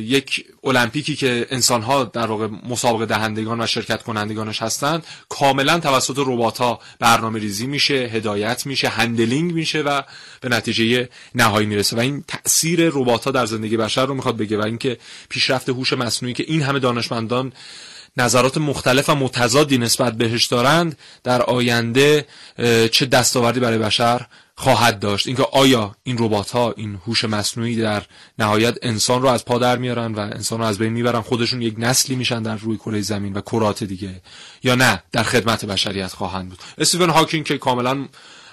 یک 0.05 0.45
المپیکی 0.65 1.17
که 1.17 1.47
انسان 1.51 1.83
ها 1.83 2.05
در 2.05 2.27
واقع 2.27 2.49
مسابقه 2.69 3.07
دهندگان 3.07 3.61
و 3.61 3.67
شرکت 3.67 4.03
کنندگانش 4.03 4.63
هستند 4.63 5.07
کاملا 5.29 5.81
توسط 5.81 6.19
ربات 6.19 6.59
ها 6.59 6.81
برنامه 6.99 7.39
ریزی 7.39 7.67
میشه 7.67 7.95
هدایت 7.95 8.67
میشه 8.67 8.89
handling 8.89 9.53
میشه 9.53 9.81
و 9.81 10.03
به 10.41 10.49
نتیجه 10.49 11.09
نهایی 11.35 11.67
می‌رسه. 11.67 11.97
و 11.97 12.01
این 12.01 12.25
تاثیر 12.29 12.89
ربات 12.89 13.25
ها 13.25 13.31
در 13.31 13.47
زندگی 13.47 13.77
بشر 13.77 14.07
رو 14.07 14.15
می‌خواد 14.15 14.37
بگه 14.37 14.59
و 14.59 14.63
اینکه 14.63 14.99
پیشرفت 15.29 15.69
هوش 15.69 15.93
مصنوعی 15.93 16.35
که 16.35 16.45
این 16.47 16.63
همه 16.63 16.79
دانشمندان 16.79 17.53
نظرات 18.17 18.59
مختلف 18.59 19.09
و 19.09 19.15
متضادی 19.15 19.79
نسبت 19.79 20.13
بهش 20.13 20.47
دارند 20.47 20.99
در 21.25 21.43
آینده 21.43 22.27
چه 22.93 23.07
دستاوردی 23.07 23.61
برای 23.61 23.79
بشر 23.79 24.27
خواهد 24.57 24.99
داشت. 24.99 25.27
اینکه 25.27 25.47
آیا 25.53 25.97
این 26.03 26.17
ربات 26.19 26.51
ها 26.51 26.75
این 26.77 26.99
هوش 27.07 27.25
مصنوعی 27.25 27.77
در 27.77 28.03
نهایت 28.39 28.79
انسان 28.83 29.23
رو 29.23 29.29
از 29.29 29.45
پا 29.45 29.59
در 29.59 29.79
میارن 29.79 30.15
و 30.15 30.21
انسان 30.21 30.59
رو 30.59 30.65
از 30.65 30.79
بین 30.79 30.93
می‌برن 30.93 31.21
خودشون 31.21 31.63
یک 31.63 31.75
نسلی 31.79 32.17
میشن 32.17 32.43
در 32.43 32.57
روی 32.57 32.77
کره 32.77 33.01
زمین 33.01 33.33
و 33.33 33.41
کرات 33.41 33.85
دیگه 33.85 34.23
یا 34.63 34.75
نه 34.75 35.03
در 35.13 35.23
خدمت 35.23 35.65
بشریت 35.65 36.13
خواهند 36.13 36.49
بود. 36.49 36.59
استیون 36.79 37.11
هاکینگ 37.11 37.45
که 37.45 37.59
کاملا 37.59 38.09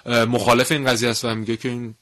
مخالف 0.05 0.71
این 0.71 0.85
قضیه 0.85 1.09
است 1.09 1.25
و 1.25 1.35
میگه 1.35 1.57
که 1.57 1.69
این 1.69 1.95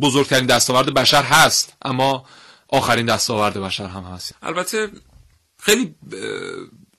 بزرگترین 0.00 0.46
دستاورد 0.46 0.94
بشر 0.94 1.22
هست 1.22 1.72
اما 1.82 2.24
آخرین 2.68 3.06
دستاورد 3.06 3.58
بشر 3.58 3.86
هم 3.86 4.02
هست. 4.02 4.34
البته 4.42 4.88
خیلی 5.58 5.94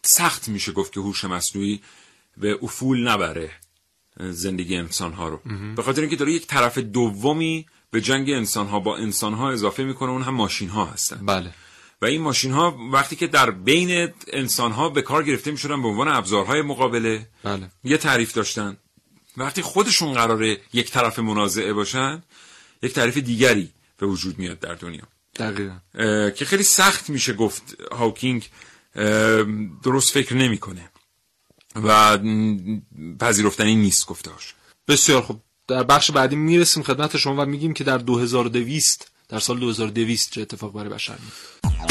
سخت 0.08 0.48
میشه 0.48 0.72
گفت 0.72 0.94
که 0.94 1.00
هوش 1.00 1.26
مصنوعی 1.26 1.82
به 2.38 2.60
افول 2.62 3.08
نبره 3.08 3.52
زندگی 4.20 4.76
انسان 4.76 5.14
ها 5.14 5.30
رو 5.30 5.42
به 5.76 5.84
خاطر 5.84 6.02
اینکه 6.02 6.16
داره 6.16 6.32
یک 6.32 6.48
طرف 6.48 6.78
دومی 6.78 7.66
به 7.92 8.02
جنگ 8.02 8.30
انسان 8.30 8.68
ها 8.68 8.80
با 8.80 8.98
انسان 8.98 9.34
ها 9.34 9.52
اضافه 9.52 9.84
می‌کنه 9.84 10.10
اون 10.10 10.22
هم 10.22 10.34
ماشین 10.34 10.70
ها 10.70 10.86
هستن. 10.86 11.26
بله. 11.26 11.54
و 12.02 12.06
این 12.06 12.22
ماشین 12.22 12.52
ها 12.52 12.78
وقتی 12.92 13.16
که 13.16 13.28
در 13.28 13.52
بین 13.52 14.14
انسان 14.34 14.72
ها 14.72 14.90
به 14.90 15.02
کار 15.02 15.24
گرفته 15.24 15.52
می‌شدن 15.52 15.82
به 15.82 15.88
عنوان 15.88 16.08
ابزارهای 16.08 16.62
مقابله 16.62 17.28
بله. 17.44 17.72
یه 17.84 17.98
تعریف 17.98 18.34
داشتن. 18.34 18.78
وقتی 19.38 19.62
خودشون 19.62 20.14
قراره 20.14 20.58
یک 20.74 20.92
طرف 20.92 21.20
منازعه 21.20 21.74
باشن 21.74 22.24
یک 22.84 22.94
تعریف 22.94 23.18
دیگری 23.18 23.70
به 23.98 24.06
وجود 24.06 24.40
میاد 24.40 24.60
در 24.60 24.76
دنیا. 24.76 25.04
دقیقا. 25.36 25.80
که 26.30 26.46
خیلی 26.46 26.64
سخت 26.64 27.10
میشه 27.10 27.34
گفت 27.34 27.78
هاوکینگ 27.92 28.50
درست 29.84 30.12
فکر 30.12 30.36
نمی‌کنه. 30.36 30.90
و 31.76 32.18
پذیرفتنی 33.20 33.76
نیست 33.76 34.06
گفتهاش 34.06 34.54
بسیار 34.88 35.22
خوب. 35.22 35.42
در 35.68 35.84
بخش 35.84 36.12
بعدی 36.12 36.36
می‌رسیم 36.36 36.84
خدمت 36.84 37.18
شما 37.18 37.44
و 37.44 37.46
میگیم 37.46 37.74
که 37.74 37.84
در 37.84 37.98
2200 37.98 39.12
در 39.30 39.40
سال 39.40 39.60
2200 39.60 40.32
چه 40.32 40.42
اتفاق 40.42 40.74
برای 40.74 40.90
بشر 40.90 41.18
میفته 41.24 41.86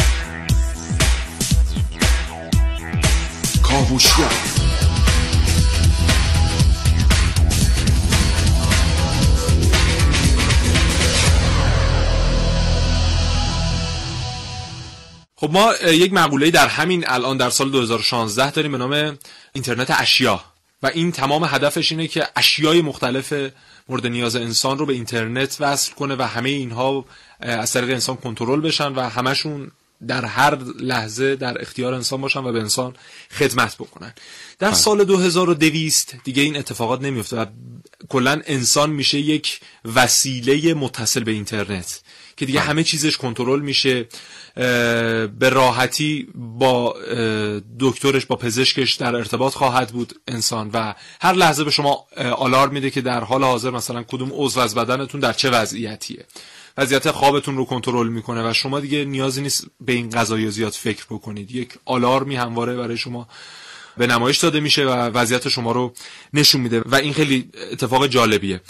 خب 15.45 15.53
ما 15.53 15.75
یک 15.87 16.13
مقوله 16.13 16.51
در 16.51 16.67
همین 16.69 17.05
الان 17.09 17.37
در 17.37 17.51
سال 17.51 17.71
2016 17.71 18.51
داریم 18.51 18.73
به 18.73 18.79
نام 18.79 19.19
اینترنت 19.53 19.91
اشیا. 19.91 20.45
و 20.83 20.87
این 20.87 21.13
تمام 21.13 21.45
هدفش 21.45 21.93
اینه 21.93 22.07
که 22.07 22.27
اشیای 22.37 22.83
مختلف 22.83 23.35
مورد 23.89 24.07
نیاز 24.07 24.37
انسان 24.37 24.79
رو 24.79 24.87
به 24.87 24.93
اینترنت 24.93 25.57
وصل 25.61 25.93
کنه 25.93 26.17
و 26.19 26.23
همه 26.23 26.51
اینها 26.51 27.05
از 27.41 27.73
طریق 27.73 27.91
انسان 27.91 28.17
کنترل 28.17 28.61
بشن 28.61 28.93
و 28.93 29.01
همشون 29.01 29.71
در 30.09 30.25
هر 30.25 30.59
لحظه 30.81 31.37
در 31.37 31.61
اختیار 31.61 31.95
انسان 31.95 32.21
باشن 32.21 32.41
و 32.41 32.53
به 32.53 32.61
انسان 32.61 32.95
خدمت 33.31 33.77
بکنن. 33.77 34.15
در 34.59 34.73
سال 34.73 35.05
2200 35.05 36.15
دیگه 36.25 36.43
این 36.43 36.57
اتفاقات 36.57 37.03
نمیفته 37.03 37.37
و 37.37 37.47
کلا 38.09 38.41
انسان 38.47 38.91
میشه 38.91 39.19
یک 39.19 39.61
وسیله 39.95 40.75
متصل 40.75 41.25
به 41.25 41.31
اینترنت. 41.31 42.01
که 42.37 42.47
دیگه 42.47 42.61
همه 42.61 42.85
چیزش 42.85 43.17
کنترل 43.17 43.61
میشه 43.61 44.09
به 45.39 45.49
راحتی 45.51 46.29
با 46.35 46.97
دکترش 47.81 48.27
با 48.27 48.37
پزشکش 48.37 48.95
در 48.95 49.17
ارتباط 49.17 49.55
خواهد 49.55 49.89
بود 49.91 50.21
انسان 50.29 50.71
و 50.73 50.95
هر 51.21 51.33
لحظه 51.33 51.65
به 51.65 51.71
شما 51.71 52.07
آلارم 52.37 52.73
میده 52.73 52.91
که 52.91 53.01
در 53.01 53.25
حال 53.25 53.45
حاضر 53.45 53.71
مثلا 53.71 54.03
کدوم 54.03 54.31
عضو 54.33 54.61
از 54.61 54.75
بدنتون 54.75 55.21
در 55.21 55.33
چه 55.33 55.51
وضعیتیه. 55.51 56.25
وضعیت 56.79 57.11
خوابتون 57.11 57.57
رو 57.57 57.65
کنترل 57.65 58.09
می‌کنه 58.09 58.51
و 58.51 58.53
شما 58.53 58.81
دیگه 58.81 59.05
نیازی 59.05 59.43
نیست 59.43 59.67
به 59.81 59.93
این 59.93 60.11
قضایی 60.11 60.51
زیاد 60.51 60.73
فکر 60.73 61.05
بکنید. 61.11 61.51
یک 61.51 61.73
آلارمی 61.85 62.37
همواره 62.37 62.77
برای 62.77 62.97
شما 62.97 63.29
به 63.97 64.07
نمایش 64.07 64.39
داده 64.39 64.61
میشه 64.61 64.85
و 64.85 64.91
وضعیت 64.91 65.49
شما 65.49 65.73
رو 65.73 65.95
نشون 66.33 66.61
میده 66.61 66.81
و 66.81 66.95
این 66.95 67.13
خیلی 67.13 67.51
اتفاق 67.73 68.07
جالبیه. 68.07 68.61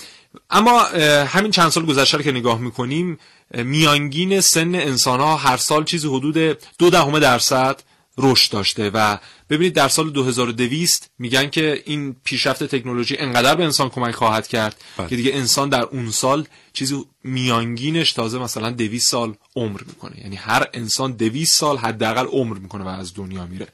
اما 0.50 0.82
همین 1.24 1.50
چند 1.50 1.68
سال 1.68 1.86
گذشته 1.86 2.22
که 2.22 2.32
نگاه 2.32 2.60
می‌کنیم 2.60 3.18
میانگین 3.54 4.40
سن 4.40 4.74
انسان 4.74 5.20
ها 5.20 5.36
هر 5.36 5.56
سال 5.56 5.84
چیزی 5.84 6.08
حدود 6.08 6.58
دو 6.78 6.90
دهم 6.90 7.18
درصد 7.18 7.80
رشد 8.18 8.52
داشته 8.52 8.90
و 8.94 9.18
ببینید 9.50 9.74
در 9.74 9.88
سال 9.88 10.10
2200 10.10 11.10
میگن 11.18 11.50
که 11.50 11.82
این 11.86 12.16
پیشرفت 12.24 12.64
تکنولوژی 12.64 13.16
انقدر 13.18 13.54
به 13.54 13.64
انسان 13.64 13.88
کمک 13.88 14.14
خواهد 14.14 14.48
کرد 14.48 14.76
بله. 14.96 15.08
که 15.08 15.16
دیگه 15.16 15.34
انسان 15.34 15.68
در 15.68 15.82
اون 15.82 16.10
سال 16.10 16.46
چیزی 16.72 17.04
میانگینش 17.24 18.12
تازه 18.12 18.38
مثلا 18.38 18.70
200 18.70 19.10
سال 19.10 19.34
عمر 19.56 19.80
می‌کنه. 19.86 20.20
یعنی 20.20 20.36
هر 20.36 20.66
انسان 20.74 21.12
200 21.12 21.56
سال 21.56 21.78
حداقل 21.78 22.26
عمر 22.26 22.58
می‌کنه 22.58 22.84
و 22.84 22.88
از 22.88 23.14
دنیا 23.14 23.46
میره. 23.46 23.68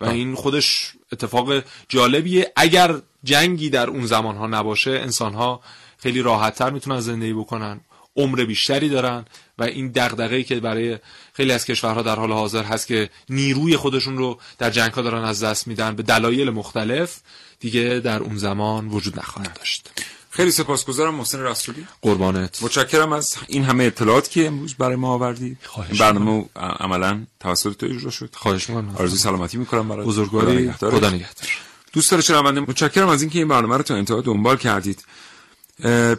و. 0.00 0.08
این 0.08 0.34
خودش 0.34 0.92
اتفاق 1.12 1.64
جالبیه 1.88 2.52
اگر 2.56 2.94
جنگی 3.24 3.70
در 3.70 3.90
اون 3.90 4.06
زمان 4.06 4.36
ها 4.36 4.46
نباشه 4.46 4.90
انسان 4.90 5.34
ها 5.34 5.60
خیلی 5.98 6.22
راحت 6.22 6.54
تر 6.54 6.70
می‌تونن 6.70 7.00
زندگی 7.00 7.32
بکنن 7.32 7.80
عمر 8.16 8.44
بیشتری 8.44 8.88
دارن 8.88 9.24
و 9.58 9.62
این 9.62 9.88
دغدغه‌ای 9.88 10.44
که 10.44 10.60
برای 10.60 10.98
خیلی 11.32 11.52
از 11.52 11.64
کشورها 11.64 12.02
در 12.02 12.16
حال 12.16 12.32
حاضر 12.32 12.62
هست 12.62 12.86
که 12.86 13.10
نیروی 13.28 13.76
خودشون 13.76 14.18
رو 14.18 14.38
در 14.58 14.70
جنگ 14.70 14.92
ها 14.92 15.02
دارن 15.02 15.24
از 15.24 15.44
دست 15.44 15.68
میدن 15.68 15.96
به 15.96 16.02
دلایل 16.02 16.50
مختلف 16.50 17.20
دیگه 17.60 18.00
در 18.04 18.20
اون 18.20 18.36
زمان 18.36 18.88
وجود 18.88 19.18
نخواهد 19.18 19.54
داشت 19.58 19.90
خیلی 20.30 20.50
سپاسگزارم 20.50 21.14
محسن 21.14 21.40
رسولی. 21.40 21.86
قربانت. 22.02 22.62
متشکرم 22.62 23.12
از 23.12 23.36
این 23.46 23.64
همه 23.64 23.84
اطلاعات 23.84 24.30
که 24.30 24.46
امروز 24.46 24.74
برای 24.74 24.96
ما 24.96 25.12
آوردی. 25.12 25.56
خواهش 25.62 26.00
برنامه 26.00 26.44
عملا 26.56 27.26
توسط 27.40 27.76
تو 27.76 27.86
اجرا 27.86 28.10
شد. 28.10 28.30
خواهش 28.36 28.70
می‌کنم. 28.70 28.96
آرزوی 28.96 29.18
سلامتی 29.18 29.56
می‌کنم 29.58 29.88
برای 29.88 30.06
بزرگواری. 30.06 30.72
خدا 30.72 31.10
نگهدار. 31.10 31.50
دوست 31.92 32.10
داره 32.10 32.22
شنونده 32.22 32.60
متشکرم 32.60 33.08
از 33.08 33.22
اینکه 33.22 33.38
این 33.38 33.48
برنامه 33.48 33.76
رو 33.76 33.82
تا 33.82 33.94
انتها 33.94 34.20
دنبال 34.20 34.56
کردید. 34.56 35.04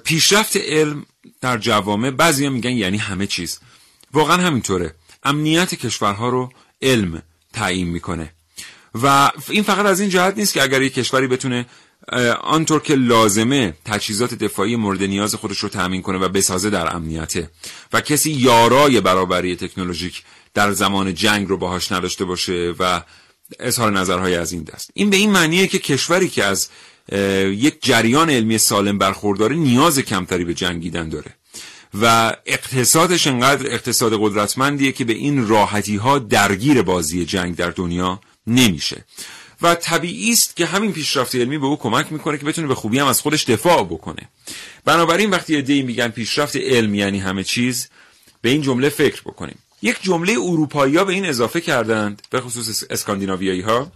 پیشرفت 0.04 0.58
علم 0.58 1.06
در 1.42 1.58
جوامع 1.58 2.12
بعضی 2.12 2.50
میگن 2.50 2.72
یعنی 2.72 2.98
همه 2.98 3.28
چیز. 3.28 3.60
واقعا 4.14 4.38
همینطوره. 4.38 4.96
امنیت 5.24 5.76
کشورها 5.76 6.30
رو 6.30 6.52
علم 6.82 7.22
تعیین 7.54 7.88
می‌کنه. 7.88 8.34
و 9.04 9.32
این 9.50 9.64
فقط 9.64 9.86
از 9.86 10.00
این 10.00 10.10
جهت 10.10 10.38
نیست 10.38 10.54
که 10.54 10.64
اگر 10.64 10.82
یک 10.82 10.94
کشوری 10.94 11.28
بتونه 11.28 11.66
آنطور 12.42 12.82
که 12.82 12.96
لازمه 12.96 13.74
تجهیزات 13.86 14.34
دفاعی 14.34 14.76
مورد 14.76 15.04
نیاز 15.04 15.36
خودش 15.36 15.60
رو 15.60 15.70
تأمین 15.70 16.02
کنه 16.02 16.18
و 16.18 16.30
بسازه 16.30 16.70
در 16.70 16.96
امنیته. 16.96 17.50
و 17.94 18.02
کسی 18.02 18.32
یارای 18.32 19.02
برابری 19.02 19.56
تکنولوژیک 19.56 20.24
در 20.54 20.72
زمان 20.72 21.14
جنگ 21.14 21.50
رو 21.50 21.58
باهاش 21.58 21.92
نداشته 21.92 22.26
باشه 22.26 22.74
و 22.80 23.02
اظهار 23.60 23.92
نظرهای 23.92 24.36
از 24.36 24.52
این 24.52 24.64
دست. 24.64 24.90
این 24.94 25.10
به 25.10 25.18
این 25.18 25.32
معنیه 25.32 25.68
که 25.68 25.80
کشوری 25.80 26.30
که 26.30 26.44
از 26.44 26.70
یک 27.46 27.78
جریان 27.82 28.30
علمی 28.30 28.58
سالم 28.58 28.98
برخورداره 28.98 29.56
نیاز 29.56 30.00
کمتری 30.00 30.46
به 30.46 30.54
جنگیدن 30.54 31.10
داره. 31.10 31.36
و 32.02 32.36
اقتصادش 32.46 33.28
انقدر 33.28 33.74
اقتصاد 33.74 34.14
قدرتمندیه 34.20 34.92
که 34.92 35.06
به 35.06 35.14
این 35.14 35.48
راحتی 35.48 35.96
ها 35.96 36.20
درگیر 36.20 36.82
بازی 36.82 37.26
جنگ 37.26 37.56
در 37.56 37.70
دنیا 37.70 38.20
نمیشه. 38.48 39.06
و 39.62 39.76
طبیعی 39.76 40.32
است 40.32 40.56
که 40.56 40.66
همین 40.66 40.94
پیشرفت 40.94 41.36
علمی 41.36 41.58
به 41.58 41.66
او 41.66 41.78
کمک 41.78 42.12
می‌کنه 42.12 42.38
که 42.38 42.46
بتونه 42.46 42.68
به 42.68 42.76
خوبی 42.76 43.00
هم 43.00 43.08
از 43.08 43.22
خودش 43.22 43.44
دفاع 43.44 43.84
بکنه. 43.84 44.30
بنابراین 44.86 45.30
وقتی 45.30 45.56
ایده 45.56 45.82
میگن 45.82 46.08
پیشرفت 46.08 46.56
علم 46.56 46.96
یعنی 46.96 47.20
همه 47.20 47.44
چیز 47.44 47.90
به 48.42 48.50
این 48.50 48.62
جمله 48.62 48.90
فکر 48.90 49.22
بکنیم. 49.22 49.58
یک 49.82 49.98
جمله 50.02 50.34
اروپایی 50.34 50.98
ها 50.98 51.04
به 51.04 51.14
این 51.14 51.26
اضافه 51.26 51.62
کردند 51.62 52.22
به 52.30 52.42
خصوص 52.42 52.84
اسکاندیناویایی 52.90 53.62
ها 53.62 53.92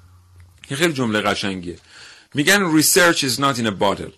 که 0.67 0.75
خیلی 0.75 0.93
جمله 0.93 1.21
قشنگیه. 1.21 1.77
میگن 2.33 2.81
research 2.81 3.17
is 3.17 3.39
not 3.39 3.57
in 3.59 3.65
a 3.65 3.81
bottle. 3.81 4.11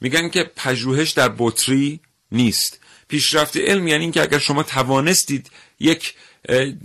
میگن 0.00 0.28
که 0.28 0.50
پژوهش 0.56 1.10
در 1.10 1.34
بطری 1.38 2.00
نیست. 2.32 2.78
پیشرفت 3.08 3.56
علم 3.56 3.88
یعنی 3.88 4.02
اینکه 4.02 4.22
اگر 4.22 4.38
شما 4.38 4.62
توانستید 4.62 5.50
یک 5.80 6.14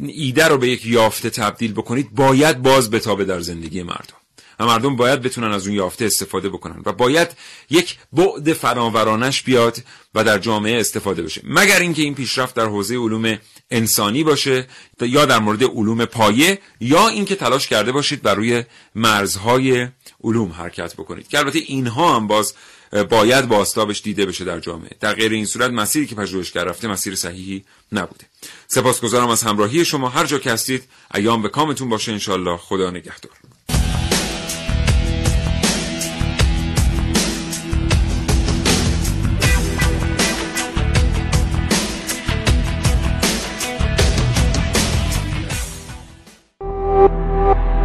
ایده 0.08 0.48
رو 0.48 0.58
به 0.58 0.68
یک 0.68 0.86
یافته 0.86 1.30
تبدیل 1.30 1.74
بکنید 1.74 2.16
باید 2.16 2.62
باز 2.62 2.92
بتابه 2.92 3.26
در 3.26 3.40
زندگی 3.40 3.84
مردم. 3.84 4.18
و 4.60 4.66
مردم 4.66 4.96
باید 4.96 5.22
بتونن 5.22 5.52
از 5.52 5.68
اون 5.68 5.76
یافته 5.76 6.06
استفاده 6.06 6.50
بکنن 6.50 6.82
و 6.86 6.92
باید 6.92 7.28
یک 7.70 7.98
بعد 8.14 8.54
فراورانش 8.54 9.42
بیاد 9.42 9.78
و 10.16 10.24
در 10.24 10.38
جامعه 10.38 10.80
استفاده 10.80 11.24
بشه. 11.24 11.42
مگر 11.44 11.80
اینکه 11.80 12.02
این 12.02 12.16
پیشرفت 12.16 12.56
در 12.56 12.66
حوزه 12.66 12.96
علوم 12.96 13.38
انسانی 13.72 14.24
باشه 14.24 14.68
یا 15.02 15.26
در 15.26 15.40
مورد 15.40 15.64
علوم 15.64 16.06
پایه 16.06 16.60
یا 16.80 17.08
اینکه 17.08 17.36
تلاش 17.36 17.68
کرده 17.68 17.92
باشید 17.92 18.22
بر 18.22 18.36
روی 18.36 18.64
مرزهای 18.96 19.88
علوم 20.24 20.52
حرکت 20.52 20.94
بکنید. 20.94 21.28
که 21.28 21.38
البته 21.38 21.60
اینها 21.60 22.16
هم 22.16 22.28
باز 22.28 22.54
باید 22.94 23.48
باستابش 23.48 24.02
دیده 24.02 24.26
بشه 24.26 24.46
در 24.46 24.60
جامعه. 24.60 24.92
در 25.00 25.14
غیر 25.14 25.32
این 25.32 25.46
صورت 25.46 25.72
مسیری 25.72 26.08
که 26.08 26.16
پژوهشگر 26.16 26.64
رفته 26.64 26.88
مسیر 26.88 27.16
صحیحی 27.16 27.64
نبوده. 27.92 28.26
سپاسگزارم 28.68 29.30
از 29.30 29.44
همراهی 29.44 29.86
شما. 29.86 30.10
هر 30.10 30.26
جا 30.26 30.40
که 30.40 30.52
هستید 30.52 30.84
ایام 31.14 31.42
به 31.42 31.50
کامتون 31.50 31.90
باشه. 31.90 32.12
انشالله 32.12 32.58
خدا 32.58 32.90
نگهدار. 32.90 33.32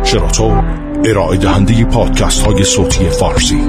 شراطو 0.05 0.63
ارائه 1.05 1.37
دهنده 1.37 1.85
پادکست 1.85 2.41
های 2.41 2.65
صوتی 2.65 3.11
فارسی. 3.11 3.63